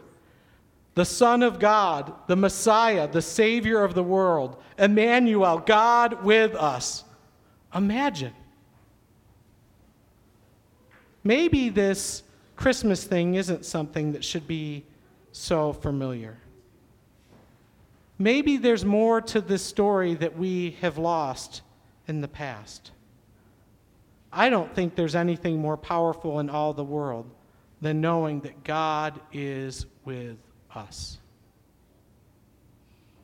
The 0.95 1.03
Son 1.03 1.43
of 1.43 1.59
God, 1.59 2.13
the 2.27 2.37
Messiah, 2.37 3.09
the 3.09 3.21
Savior 3.21 3.83
of 3.83 3.93
the 3.93 4.03
world, 4.03 4.55
Emmanuel, 4.77 5.57
God 5.57 6.23
with 6.23 6.55
us. 6.55 7.03
Imagine. 7.73 8.33
Maybe 11.23 11.69
this 11.69 12.23
Christmas 12.55 13.03
thing 13.03 13.35
isn't 13.35 13.65
something 13.65 14.13
that 14.13 14.23
should 14.23 14.47
be 14.47 14.83
so 15.31 15.73
familiar. 15.73 16.37
Maybe 18.17 18.57
there's 18.57 18.85
more 18.85 19.21
to 19.21 19.41
this 19.41 19.63
story 19.63 20.13
that 20.15 20.37
we 20.37 20.77
have 20.81 20.97
lost 20.97 21.61
in 22.07 22.21
the 22.21 22.27
past. 22.27 22.91
I 24.31 24.49
don't 24.49 24.73
think 24.73 24.95
there's 24.95 25.15
anything 25.15 25.57
more 25.59 25.77
powerful 25.77 26.39
in 26.39 26.49
all 26.49 26.73
the 26.73 26.83
world 26.83 27.29
than 27.81 27.99
knowing 27.99 28.41
that 28.41 28.63
God 28.63 29.19
is 29.33 29.85
with 30.05 30.37
us. 30.73 31.17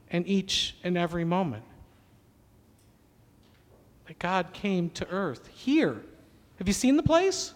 And 0.09 0.27
each 0.27 0.75
and 0.83 0.97
every 0.97 1.23
moment 1.23 1.63
that 4.07 4.19
God 4.19 4.53
came 4.53 4.89
to 4.91 5.07
earth 5.09 5.47
here. 5.47 6.01
Have 6.59 6.67
you 6.67 6.73
seen 6.73 6.95
the 6.95 7.03
place? 7.03 7.53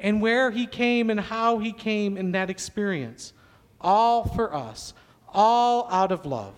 And 0.00 0.20
where 0.20 0.50
he 0.50 0.66
came 0.66 1.10
and 1.10 1.20
how 1.20 1.58
he 1.58 1.72
came 1.72 2.16
in 2.16 2.32
that 2.32 2.50
experience. 2.50 3.32
All 3.80 4.26
for 4.26 4.52
us, 4.52 4.94
all 5.32 5.88
out 5.90 6.10
of 6.10 6.26
love. 6.26 6.54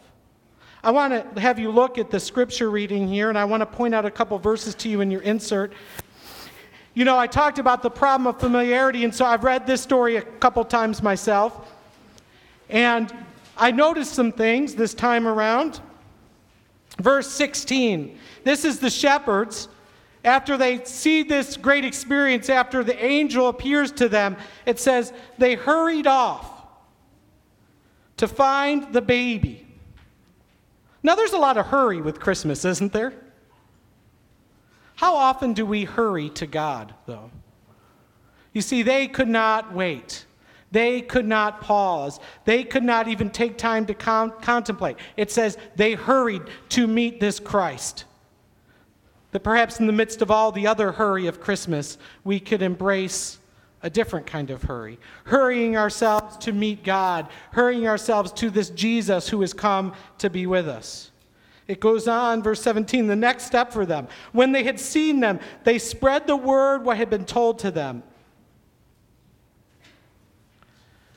I 0.82 0.90
want 0.92 1.34
to 1.34 1.40
have 1.40 1.58
you 1.58 1.70
look 1.70 1.98
at 1.98 2.10
the 2.10 2.18
scripture 2.18 2.70
reading 2.70 3.06
here, 3.06 3.28
and 3.28 3.36
I 3.36 3.44
want 3.44 3.60
to 3.60 3.66
point 3.66 3.94
out 3.94 4.06
a 4.06 4.10
couple 4.10 4.38
verses 4.38 4.74
to 4.76 4.88
you 4.88 5.02
in 5.02 5.10
your 5.10 5.22
insert. 5.22 5.74
You 6.94 7.04
know, 7.04 7.18
I 7.18 7.26
talked 7.26 7.58
about 7.58 7.82
the 7.82 7.90
problem 7.90 8.26
of 8.28 8.40
familiarity, 8.40 9.04
and 9.04 9.14
so 9.14 9.26
I've 9.26 9.44
read 9.44 9.66
this 9.66 9.82
story 9.82 10.16
a 10.16 10.22
couple 10.22 10.64
times 10.64 11.02
myself. 11.02 11.70
And 12.70 13.12
I 13.58 13.72
noticed 13.72 14.14
some 14.14 14.32
things 14.32 14.74
this 14.74 14.94
time 14.94 15.28
around. 15.28 15.80
Verse 16.98 17.30
16 17.30 18.18
this 18.46 18.64
is 18.64 18.78
the 18.78 18.90
shepherds, 18.90 19.66
after 20.24 20.56
they 20.56 20.84
see 20.84 21.24
this 21.24 21.56
great 21.56 21.84
experience, 21.84 22.48
after 22.48 22.84
the 22.84 22.96
angel 23.04 23.48
appears 23.48 23.90
to 23.92 24.08
them, 24.08 24.36
it 24.66 24.78
says 24.78 25.12
they 25.36 25.56
hurried 25.56 26.06
off 26.06 26.48
to 28.18 28.28
find 28.28 28.92
the 28.92 29.02
baby. 29.02 29.66
Now, 31.02 31.16
there's 31.16 31.32
a 31.32 31.38
lot 31.38 31.56
of 31.56 31.66
hurry 31.66 32.00
with 32.00 32.20
Christmas, 32.20 32.64
isn't 32.64 32.92
there? 32.92 33.14
How 34.94 35.16
often 35.16 35.52
do 35.52 35.66
we 35.66 35.82
hurry 35.82 36.30
to 36.30 36.46
God, 36.46 36.94
though? 37.06 37.32
You 38.52 38.62
see, 38.62 38.82
they 38.82 39.08
could 39.08 39.28
not 39.28 39.74
wait. 39.74 40.24
They 40.72 41.00
could 41.00 41.26
not 41.26 41.60
pause. 41.60 42.18
They 42.44 42.64
could 42.64 42.82
not 42.82 43.08
even 43.08 43.30
take 43.30 43.56
time 43.56 43.86
to 43.86 43.94
con- 43.94 44.32
contemplate. 44.40 44.96
It 45.16 45.30
says 45.30 45.58
they 45.76 45.94
hurried 45.94 46.42
to 46.70 46.86
meet 46.86 47.20
this 47.20 47.38
Christ. 47.38 48.04
That 49.30 49.40
perhaps 49.40 49.80
in 49.80 49.86
the 49.86 49.92
midst 49.92 50.22
of 50.22 50.30
all 50.30 50.52
the 50.52 50.66
other 50.66 50.92
hurry 50.92 51.26
of 51.26 51.40
Christmas, 51.40 51.98
we 52.24 52.40
could 52.40 52.62
embrace 52.62 53.38
a 53.82 53.90
different 53.90 54.26
kind 54.26 54.50
of 54.50 54.62
hurry. 54.62 54.98
Hurrying 55.24 55.76
ourselves 55.76 56.36
to 56.38 56.52
meet 56.52 56.82
God, 56.82 57.28
hurrying 57.52 57.86
ourselves 57.86 58.32
to 58.32 58.50
this 58.50 58.70
Jesus 58.70 59.28
who 59.28 59.40
has 59.42 59.52
come 59.52 59.92
to 60.18 60.30
be 60.30 60.46
with 60.46 60.68
us. 60.68 61.12
It 61.68 61.80
goes 61.80 62.06
on, 62.08 62.42
verse 62.42 62.62
17, 62.62 63.06
the 63.06 63.16
next 63.16 63.44
step 63.44 63.72
for 63.72 63.84
them. 63.84 64.08
When 64.32 64.52
they 64.52 64.62
had 64.62 64.78
seen 64.78 65.20
them, 65.20 65.40
they 65.64 65.78
spread 65.78 66.26
the 66.26 66.36
word 66.36 66.84
what 66.84 66.96
had 66.96 67.10
been 67.10 67.24
told 67.24 67.58
to 67.60 67.70
them. 67.70 68.02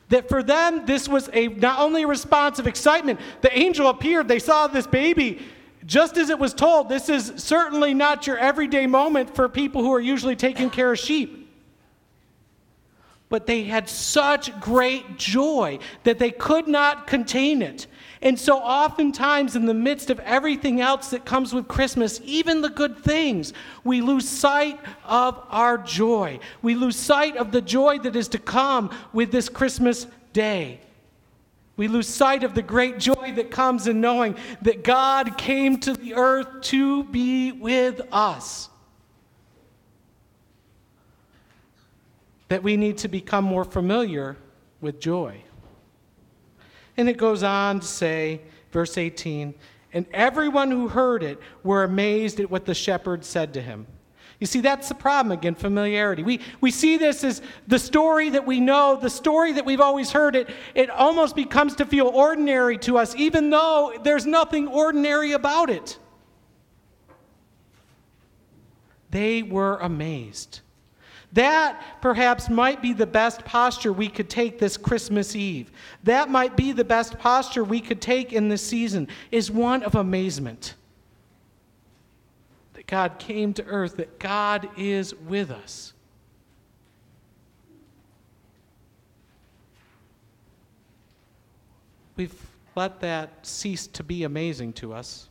That 0.10 0.28
for 0.28 0.44
them, 0.44 0.86
this 0.86 1.08
was 1.08 1.30
a 1.34 1.48
not 1.48 1.80
only 1.80 2.04
a 2.04 2.08
response 2.08 2.60
of 2.60 2.68
excitement, 2.68 3.20
the 3.42 3.58
angel 3.58 3.88
appeared, 3.88 4.28
they 4.28 4.39
saw 4.39 4.68
this 4.68 4.88
baby. 4.88 5.39
Just 5.86 6.18
as 6.18 6.30
it 6.30 6.38
was 6.38 6.54
told, 6.54 6.89
this 6.89 7.10
is 7.10 7.34
certainly 7.38 7.94
not 7.94 8.28
your 8.28 8.38
everyday 8.38 8.86
moment 8.86 9.34
for 9.34 9.48
people 9.48 9.82
who 9.82 9.94
are 9.94 10.00
usually 10.00 10.36
taking 10.36 10.70
care 10.70 10.92
of 10.92 11.00
sheep. 11.00 11.50
But 13.30 13.46
they 13.46 13.63
had 13.63 13.88
such 13.88 14.60
great 14.60 15.18
joy 15.18 15.80
that 16.04 16.20
they 16.20 16.32
could 16.32 16.68
not 16.68 17.08
contain 17.08 17.62
it. 17.62 17.86
And 18.22 18.38
so, 18.38 18.58
oftentimes, 18.58 19.56
in 19.56 19.66
the 19.66 19.74
midst 19.74 20.10
of 20.10 20.20
everything 20.20 20.82
else 20.82 21.10
that 21.12 21.24
comes 21.24 21.54
with 21.54 21.70
Christmas, 21.70 22.20
even 22.26 22.62
the 22.62 22.70
good 22.70 22.98
things, 22.98 23.54
we 23.86 24.02
lose 24.02 24.28
sight 24.28 24.78
of 25.06 25.42
our 25.50 25.78
joy. 25.78 26.40
We 26.62 26.76
lose 26.76 26.98
sight 26.98 27.38
of 27.38 27.54
the 27.54 27.62
joy 27.62 28.00
that 28.00 28.18
is 28.18 28.28
to 28.30 28.38
come 28.38 28.92
with 29.14 29.32
this 29.32 29.48
Christmas 29.48 30.06
day. 30.34 30.82
We 31.78 31.88
lose 31.88 32.10
sight 32.10 32.44
of 32.44 32.56
the 32.56 32.62
great 32.62 33.00
joy 33.00 33.32
that 33.38 33.52
comes 33.52 33.88
in 33.88 34.02
knowing 34.02 34.36
that 34.64 34.84
God 34.84 35.38
came 35.38 35.80
to 35.80 35.94
the 35.94 36.16
earth 36.16 36.62
to 36.64 37.06
be 37.06 37.54
with 37.54 38.02
us. 38.12 38.70
That 42.50 42.64
we 42.64 42.76
need 42.76 42.98
to 42.98 43.08
become 43.08 43.46
more 43.46 43.64
familiar 43.64 44.36
with 44.82 45.00
joy. 45.00 45.42
And 47.00 47.08
it 47.08 47.15
goes 47.15 47.44
on 47.44 47.79
to 47.79 47.88
say, 47.88 48.41
verse 48.74 48.98
18, 48.98 49.53
and 49.94 50.06
everyone 50.12 50.70
who 50.70 50.89
heard 50.89 51.24
it 51.24 51.39
were 51.63 51.86
amazed 51.86 52.41
at 52.41 52.51
what 52.51 52.65
the 52.65 52.74
shepherd 52.74 53.24
said 53.24 53.53
to 53.53 53.62
him. 53.62 53.88
You 54.41 54.46
see, 54.46 54.60
that's 54.60 54.89
the 54.89 54.96
problem 54.96 55.32
again 55.32 55.56
familiarity. 55.56 56.24
We, 56.24 56.41
we 56.60 56.72
see 56.72 56.98
this 56.98 57.24
as 57.24 57.41
the 57.68 57.79
story 57.79 58.32
that 58.32 58.46
we 58.46 58.60
know, 58.60 59.00
the 59.01 59.10
story 59.10 59.53
that 59.53 59.63
we've 59.63 59.79
always 59.79 60.12
heard. 60.12 60.36
It, 60.36 60.50
it 60.75 60.89
almost 60.89 61.38
becomes 61.38 61.74
to 61.75 61.86
feel 61.86 62.08
ordinary 62.08 62.77
to 62.79 62.98
us, 62.98 63.15
even 63.15 63.50
though 63.50 63.98
there's 64.03 64.25
nothing 64.25 64.68
ordinary 64.68 65.32
about 65.32 65.70
it. 65.70 65.98
They 69.10 69.41
were 69.41 69.77
amazed. 69.77 70.60
That 71.34 72.02
perhaps 72.02 72.50
might 72.50 72.82
be 72.82 72.94
the 72.94 73.06
best 73.06 73.46
posture 73.46 73.94
we 73.94 74.08
could 74.08 74.30
take 74.30 74.58
this 74.58 74.78
Christmas 74.78 75.36
Eve. 75.36 75.72
That 76.04 76.30
might 76.30 76.58
be 76.58 76.72
the 76.72 76.84
best 76.84 77.20
posture 77.20 77.63
we 77.63 77.82
could 77.82 78.02
take 78.02 78.34
in 78.34 78.50
this 78.50 78.65
season 78.65 79.08
is 79.32 79.52
one 79.52 79.84
of 79.84 79.96
amazement. 79.96 80.74
That 82.74 82.88
God 82.88 83.20
came 83.20 83.54
to 83.54 83.65
earth, 83.65 83.98
that 83.98 84.18
God 84.18 84.70
is 84.76 85.13
with 85.13 85.52
us. 85.52 85.94
We've 92.15 92.34
let 92.76 93.00
that 93.02 93.46
cease 93.46 93.88
to 93.88 94.04
be 94.04 94.24
amazing 94.24 94.74
to 94.74 94.94
us. 94.94 95.30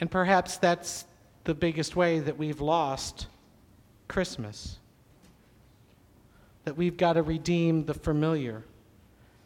And 0.00 0.10
perhaps 0.10 0.56
that's 0.56 1.04
the 1.44 1.54
biggest 1.54 1.94
way 1.94 2.20
that 2.20 2.38
we've 2.38 2.60
lost 2.60 3.26
Christmas. 4.08 4.78
That 6.64 6.76
we've 6.76 6.96
got 6.96 7.14
to 7.14 7.22
redeem 7.22 7.84
the 7.84 7.94
familiar. 7.94 8.64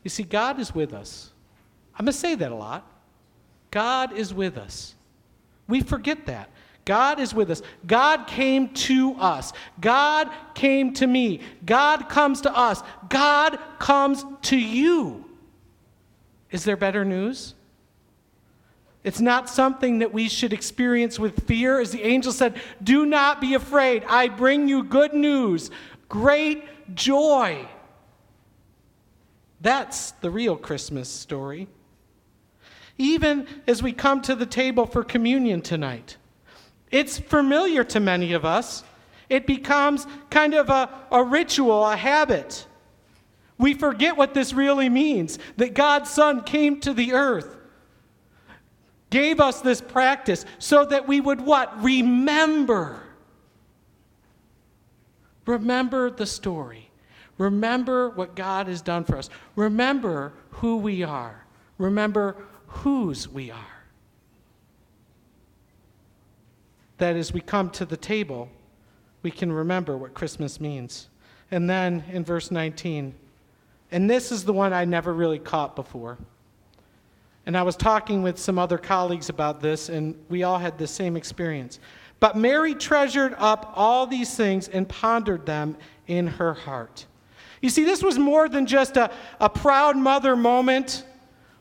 You 0.03 0.11
see, 0.11 0.23
God 0.23 0.59
is 0.59 0.75
with 0.75 0.95
us. 0.95 1.31
I'm 1.95 2.07
going 2.07 2.13
to 2.13 2.19
say 2.19 2.35
that 2.35 2.51
a 2.51 2.55
lot. 2.55 2.87
God 3.71 4.13
is 4.17 4.33
with 4.33 4.57
us. 4.57 4.95
We 5.69 5.81
forget 5.81 6.27
that. 6.27 6.51
God 6.85 7.21
is 7.21 7.33
with 7.33 7.51
us. 7.51 7.63
God 7.87 8.27
came 8.27 8.69
to 8.71 9.15
us. 9.15 9.53
God 9.81 10.31
came 10.55 10.93
to 10.95 11.07
me. 11.07 11.41
God 11.65 12.09
comes 12.09 12.41
to 12.43 12.57
us. 12.57 12.83
God 13.09 13.59
comes 13.79 14.25
to 14.43 14.57
you. 14.57 15.25
Is 16.51 16.65
there 16.65 16.77
better 16.77 17.05
news? 17.05 17.55
It's 19.05 19.21
not 19.21 19.49
something 19.49 19.99
that 19.99 20.13
we 20.13 20.29
should 20.29 20.53
experience 20.53 21.19
with 21.19 21.47
fear. 21.47 21.81
As 21.81 21.91
the 21.91 22.03
angel 22.03 22.33
said, 22.33 22.61
Do 22.83 23.05
not 23.05 23.41
be 23.41 23.55
afraid. 23.55 24.05
I 24.09 24.29
bring 24.29 24.69
you 24.69 24.85
good 24.85 25.13
news, 25.13 25.71
great 26.09 26.95
joy. 26.95 27.67
That's 29.61 30.13
the 30.13 30.31
real 30.31 30.57
Christmas 30.57 31.09
story. 31.09 31.69
Even 32.99 33.47
as 33.67 33.83
we 33.83 33.93
come 33.93 34.21
to 34.23 34.35
the 34.35 34.47
table 34.47 34.87
for 34.87 35.03
communion 35.03 35.63
tonight, 35.63 36.17
it's 36.91 37.19
familiar 37.19 37.83
to 37.85 38.01
many 38.01 38.35
of 38.35 38.45
us. 38.45 38.85
It 39.29 39.47
becomes 39.47 40.07
kind 40.31 40.55
of 40.55 40.69
a, 40.69 40.91
a 41.11 41.25
ritual, 41.25 41.85
a 41.87 41.97
habit. 41.97 42.67
We 43.57 43.75
forget 43.75 44.17
what 44.17 44.35
this 44.35 44.53
really 44.53 44.89
means 44.89 45.39
that 45.57 45.75
God's 45.75 46.11
Son 46.11 46.43
came 46.43 46.81
to 46.81 46.93
the 46.93 47.15
earth 47.15 47.57
gave 49.13 49.39
us 49.39 49.61
this 49.61 49.81
practice 49.81 50.45
so 50.59 50.85
that 50.87 51.07
we 51.07 51.21
would 51.21 51.41
what? 51.41 51.81
Remember. 51.83 53.01
Remember 55.47 56.11
the 56.11 56.27
story. 56.27 56.91
Remember 57.39 58.11
what 58.11 58.35
God 58.35 58.67
has 58.67 58.83
done 58.83 59.05
for 59.05 59.17
us. 59.17 59.29
Remember 59.55 60.33
who 60.51 60.79
we 60.79 61.03
are. 61.03 61.45
Remember 61.79 62.37
whose 62.67 63.29
we 63.29 63.51
are. 63.51 63.85
That 66.99 67.17
as 67.17 67.33
we 67.33 67.41
come 67.41 67.71
to 67.71 67.85
the 67.85 67.97
table, 67.97 68.49
we 69.23 69.31
can 69.31 69.53
remember 69.53 69.97
what 69.97 70.15
Christmas 70.15 70.61
means. 70.61 71.09
And 71.51 71.69
then 71.69 72.05
in 72.11 72.25
verse 72.25 72.51
19, 72.51 73.15
and 73.91 74.09
this 74.09 74.33
is 74.33 74.45
the 74.45 74.53
one 74.53 74.73
I 74.73 74.85
never 74.87 75.13
really 75.13 75.39
caught 75.39 75.77
before. 75.77 76.19
And 77.47 77.57
I 77.57 77.63
was 77.63 77.77
talking 77.77 78.23
with 78.23 78.39
some 78.39 78.59
other 78.59 78.79
colleagues 78.79 79.29
about 79.29 79.61
this, 79.61 79.89
and 79.89 80.15
we 80.29 80.43
all 80.43 80.59
had 80.59 80.79
the 80.79 80.87
same 80.87 81.17
experience. 81.17 81.81
But 82.21 82.37
Mary 82.37 82.75
treasured 82.75 83.35
up 83.39 83.73
all 83.75 84.07
these 84.07 84.35
things 84.35 84.69
and 84.69 84.89
pondered 84.89 85.45
them 85.45 85.77
in 86.07 86.27
her 86.29 86.55
heart. 86.55 87.07
You 87.61 87.69
see, 87.69 87.85
this 87.85 88.03
was 88.03 88.19
more 88.19 88.49
than 88.49 88.67
just 88.67 88.97
a, 88.97 89.11
a 89.41 89.49
proud 89.49 89.97
mother 89.97 90.37
moment, 90.37 91.05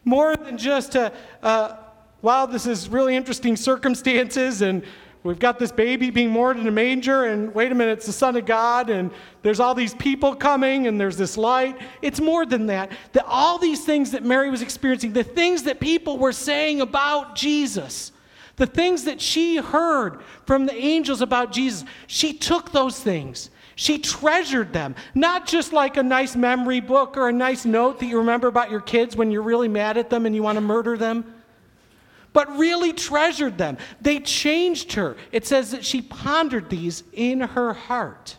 more 0.06 0.36
than 0.36 0.58
just 0.58 0.96
a, 0.96 1.12
a 1.42 1.78
wow, 2.22 2.46
this 2.46 2.68
is 2.68 2.90
really 2.90 3.16
interesting 3.16 3.56
circumstances, 3.56 4.62
and 4.62 4.84
We've 5.24 5.38
got 5.38 5.60
this 5.60 5.72
baby 5.72 6.10
being 6.10 6.34
born 6.34 6.60
in 6.60 6.68
a 6.68 6.72
manger, 6.72 7.26
and 7.26 7.54
wait 7.54 7.72
a 7.72 7.76
minute, 7.76 8.00
it's 8.00 8.08
the 8.08 8.12
Son 8.12 8.36
of 8.36 8.46
God, 8.48 8.90
and 8.90 9.12
there's 9.44 9.60
all 9.60 9.76
these 9.76 9.94
people 9.94 10.36
coming, 10.36 10.88
and 10.88 11.00
there's 11.00 11.18
this 11.18 11.38
light. 11.38 11.78
It's 12.02 12.20
more 12.20 12.44
than 12.44 12.66
that. 12.68 12.92
That 13.14 13.26
all 13.28 13.60
these 13.60 13.86
things 13.86 14.12
that 14.12 14.24
Mary 14.24 14.50
was 14.50 14.64
experiencing, 14.64 15.14
the 15.14 15.24
things 15.24 15.64
that 15.64 15.80
people 15.80 16.18
were 16.18 16.32
saying 16.32 16.82
about 16.82 17.36
Jesus, 17.36 18.12
the 18.56 18.66
things 18.66 19.04
that 19.04 19.22
she 19.22 19.58
heard 19.58 20.22
from 20.48 20.66
the 20.66 20.76
angels 20.76 21.22
about 21.22 21.52
Jesus, 21.52 21.86
she 22.08 22.34
took 22.34 22.72
those 22.72 23.00
things. 23.00 23.52
She 23.76 24.00
treasured 24.00 24.74
them, 24.74 24.96
not 25.14 25.46
just 25.46 25.72
like 25.72 25.98
a 25.98 26.04
nice 26.04 26.36
memory 26.36 26.80
book 26.80 27.16
or 27.16 27.30
a 27.30 27.34
nice 27.34 27.64
note 27.64 28.00
that 28.00 28.08
you 28.08 28.18
remember 28.18 28.48
about 28.48 28.72
your 28.72 28.82
kids 28.82 29.16
when 29.16 29.32
you're 29.32 29.42
really 29.44 29.68
mad 29.68 29.98
at 29.98 30.10
them 30.10 30.26
and 30.26 30.36
you 30.36 30.42
want 30.42 30.58
to 30.58 30.62
murder 30.62 30.98
them 30.98 31.41
but 32.34 32.58
really 32.58 32.94
treasured 32.94 33.58
them. 33.58 33.78
They 34.00 34.20
changed 34.20 34.94
her. 34.94 35.18
It 35.32 35.46
says 35.46 35.72
that 35.72 35.84
she 35.84 36.02
pondered 36.02 36.70
these 36.70 37.04
in 37.14 37.42
her 37.42 37.74
heart. 37.74 38.38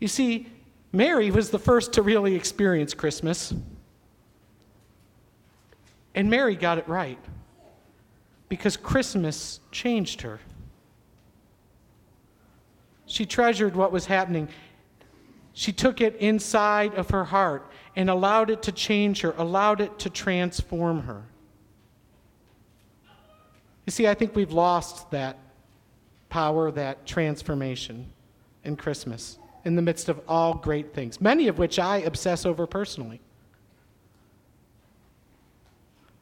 You 0.00 0.08
see, 0.08 0.48
Mary 0.92 1.30
was 1.30 1.50
the 1.50 1.58
first 1.58 1.94
to 1.94 2.02
really 2.02 2.34
experience 2.34 2.92
Christmas. 2.92 3.54
And 6.14 6.28
Mary 6.28 6.56
got 6.56 6.76
it 6.78 6.86
right. 6.86 7.18
because 8.52 8.76
Christmas 8.76 9.60
changed 9.70 10.20
her. 10.20 10.38
She 13.06 13.24
treasured 13.24 13.74
what 13.74 13.92
was 13.92 14.04
happening. 14.04 14.46
She 15.54 15.72
took 15.72 16.02
it 16.02 16.16
inside 16.16 16.92
of 16.96 17.08
her 17.08 17.24
heart 17.24 17.66
and 17.96 18.10
allowed 18.10 18.50
it 18.50 18.62
to 18.64 18.72
change 18.72 19.22
her, 19.22 19.34
allowed 19.38 19.80
it 19.80 19.98
to 20.00 20.10
transform 20.10 21.04
her. 21.04 21.22
You 23.86 23.90
see, 23.90 24.06
I 24.06 24.14
think 24.14 24.36
we've 24.36 24.52
lost 24.52 25.10
that 25.10 25.38
power, 26.28 26.70
that 26.70 27.06
transformation 27.06 28.12
in 28.64 28.76
Christmas 28.76 29.38
in 29.64 29.76
the 29.76 29.82
midst 29.82 30.08
of 30.08 30.20
all 30.28 30.54
great 30.54 30.94
things, 30.94 31.20
many 31.20 31.48
of 31.48 31.58
which 31.58 31.78
I 31.78 31.98
obsess 31.98 32.46
over 32.46 32.66
personally. 32.66 33.20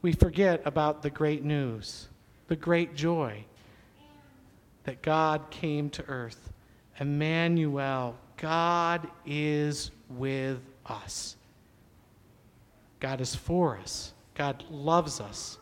We 0.03 0.13
forget 0.13 0.63
about 0.65 1.03
the 1.03 1.11
great 1.11 1.45
news, 1.45 2.09
the 2.49 2.57
great 2.57 2.95
joy 2.95 3.45
that 4.85 5.03
God 5.03 5.51
came 5.51 5.91
to 5.91 6.05
earth. 6.09 6.51
Emmanuel, 6.99 8.17
God 8.37 9.09
is 9.27 9.91
with 10.09 10.61
us. 10.87 11.37
God 12.99 13.21
is 13.21 13.35
for 13.35 13.79
us. 13.79 14.13
God 14.35 14.65
loves 14.71 15.21
us. 15.21 15.59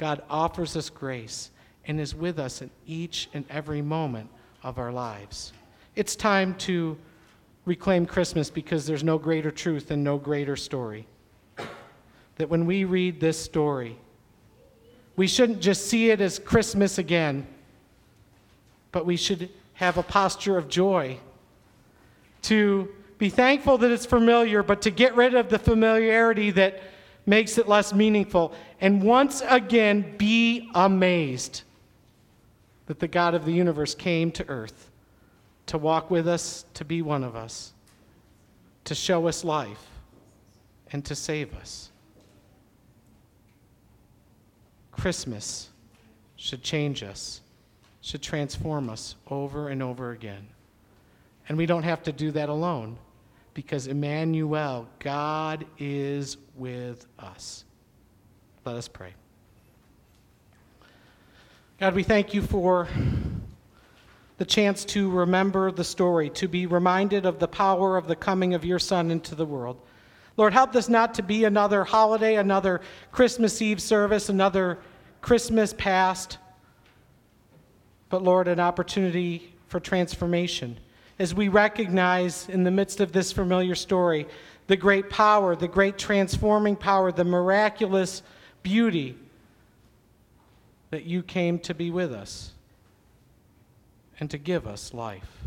God 0.00 0.22
offers 0.30 0.78
us 0.78 0.88
grace 0.88 1.50
and 1.84 2.00
is 2.00 2.14
with 2.14 2.38
us 2.38 2.62
in 2.62 2.70
each 2.86 3.28
and 3.34 3.44
every 3.50 3.82
moment 3.82 4.30
of 4.62 4.78
our 4.78 4.90
lives. 4.90 5.52
It's 5.94 6.16
time 6.16 6.54
to 6.54 6.96
reclaim 7.66 8.06
Christmas 8.06 8.48
because 8.48 8.86
there's 8.86 9.04
no 9.04 9.18
greater 9.18 9.50
truth 9.50 9.90
and 9.90 10.02
no 10.02 10.16
greater 10.16 10.56
story. 10.56 11.06
That 12.36 12.48
when 12.48 12.64
we 12.64 12.84
read 12.84 13.20
this 13.20 13.38
story, 13.38 13.98
we 15.16 15.26
shouldn't 15.26 15.60
just 15.60 15.88
see 15.88 16.08
it 16.08 16.22
as 16.22 16.38
Christmas 16.38 16.96
again, 16.96 17.46
but 18.92 19.04
we 19.04 19.18
should 19.18 19.50
have 19.74 19.98
a 19.98 20.02
posture 20.02 20.56
of 20.56 20.68
joy 20.68 21.18
to 22.42 22.88
be 23.18 23.28
thankful 23.28 23.76
that 23.76 23.90
it's 23.90 24.06
familiar, 24.06 24.62
but 24.62 24.80
to 24.80 24.90
get 24.90 25.14
rid 25.14 25.34
of 25.34 25.50
the 25.50 25.58
familiarity 25.58 26.50
that 26.52 26.80
makes 27.26 27.58
it 27.58 27.68
less 27.68 27.92
meaningful. 27.92 28.52
And 28.80 29.02
once 29.02 29.42
again, 29.48 30.16
be 30.16 30.70
amazed 30.74 31.62
that 32.86 32.98
the 32.98 33.08
God 33.08 33.34
of 33.34 33.44
the 33.44 33.52
universe 33.52 33.94
came 33.94 34.32
to 34.32 34.48
earth 34.48 34.90
to 35.66 35.78
walk 35.78 36.10
with 36.10 36.26
us, 36.26 36.64
to 36.74 36.84
be 36.84 37.02
one 37.02 37.22
of 37.22 37.36
us, 37.36 37.72
to 38.84 38.94
show 38.94 39.28
us 39.28 39.44
life, 39.44 39.86
and 40.90 41.04
to 41.04 41.14
save 41.14 41.54
us. 41.54 41.90
Christmas 44.90 45.68
should 46.34 46.62
change 46.62 47.04
us, 47.04 47.40
should 48.00 48.22
transform 48.22 48.90
us 48.90 49.14
over 49.28 49.68
and 49.68 49.82
over 49.82 50.10
again. 50.10 50.48
And 51.48 51.56
we 51.56 51.66
don't 51.66 51.84
have 51.84 52.02
to 52.02 52.12
do 52.12 52.32
that 52.32 52.48
alone 52.48 52.98
because 53.54 53.86
Emmanuel, 53.86 54.88
God 54.98 55.66
is 55.78 56.36
with 56.56 57.06
us. 57.18 57.64
Let 58.64 58.76
us 58.76 58.88
pray. 58.88 59.14
God, 61.78 61.94
we 61.94 62.02
thank 62.02 62.34
you 62.34 62.42
for 62.42 62.88
the 64.36 64.44
chance 64.44 64.84
to 64.86 65.10
remember 65.10 65.70
the 65.70 65.84
story, 65.84 66.30
to 66.30 66.48
be 66.48 66.66
reminded 66.66 67.26
of 67.26 67.38
the 67.38 67.48
power 67.48 67.96
of 67.96 68.06
the 68.06 68.16
coming 68.16 68.54
of 68.54 68.64
your 68.64 68.78
Son 68.78 69.10
into 69.10 69.34
the 69.34 69.46
world. 69.46 69.80
Lord, 70.36 70.52
help 70.52 70.72
this 70.72 70.88
not 70.88 71.14
to 71.14 71.22
be 71.22 71.44
another 71.44 71.84
holiday, 71.84 72.36
another 72.36 72.80
Christmas 73.12 73.60
Eve 73.60 73.82
service, 73.82 74.28
another 74.28 74.78
Christmas 75.20 75.74
past, 75.76 76.38
but 78.08 78.22
Lord, 78.22 78.48
an 78.48 78.60
opportunity 78.60 79.54
for 79.68 79.80
transformation 79.80 80.78
as 81.20 81.34
we 81.34 81.48
recognize 81.48 82.48
in 82.48 82.64
the 82.64 82.70
midst 82.70 82.98
of 82.98 83.12
this 83.12 83.30
familiar 83.30 83.74
story 83.74 84.26
the 84.68 84.76
great 84.76 85.10
power, 85.10 85.54
the 85.54 85.68
great 85.68 85.98
transforming 85.98 86.74
power, 86.74 87.12
the 87.12 87.24
miraculous 87.24 88.22
beauty 88.62 89.14
that 90.88 91.04
you 91.04 91.22
came 91.22 91.58
to 91.58 91.74
be 91.74 91.90
with 91.90 92.10
us 92.10 92.52
and 94.18 94.30
to 94.30 94.38
give 94.38 94.66
us 94.66 94.94
life. 94.94 95.42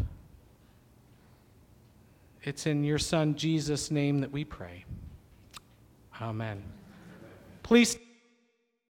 It's 2.43 2.67
in 2.67 2.83
your 2.83 2.99
Son 2.99 3.35
Jesus' 3.35 3.89
name 3.89 4.19
that 4.19 4.31
we 4.31 4.43
pray. 4.43 4.85
Amen. 6.21 6.61
Please. 7.63 7.97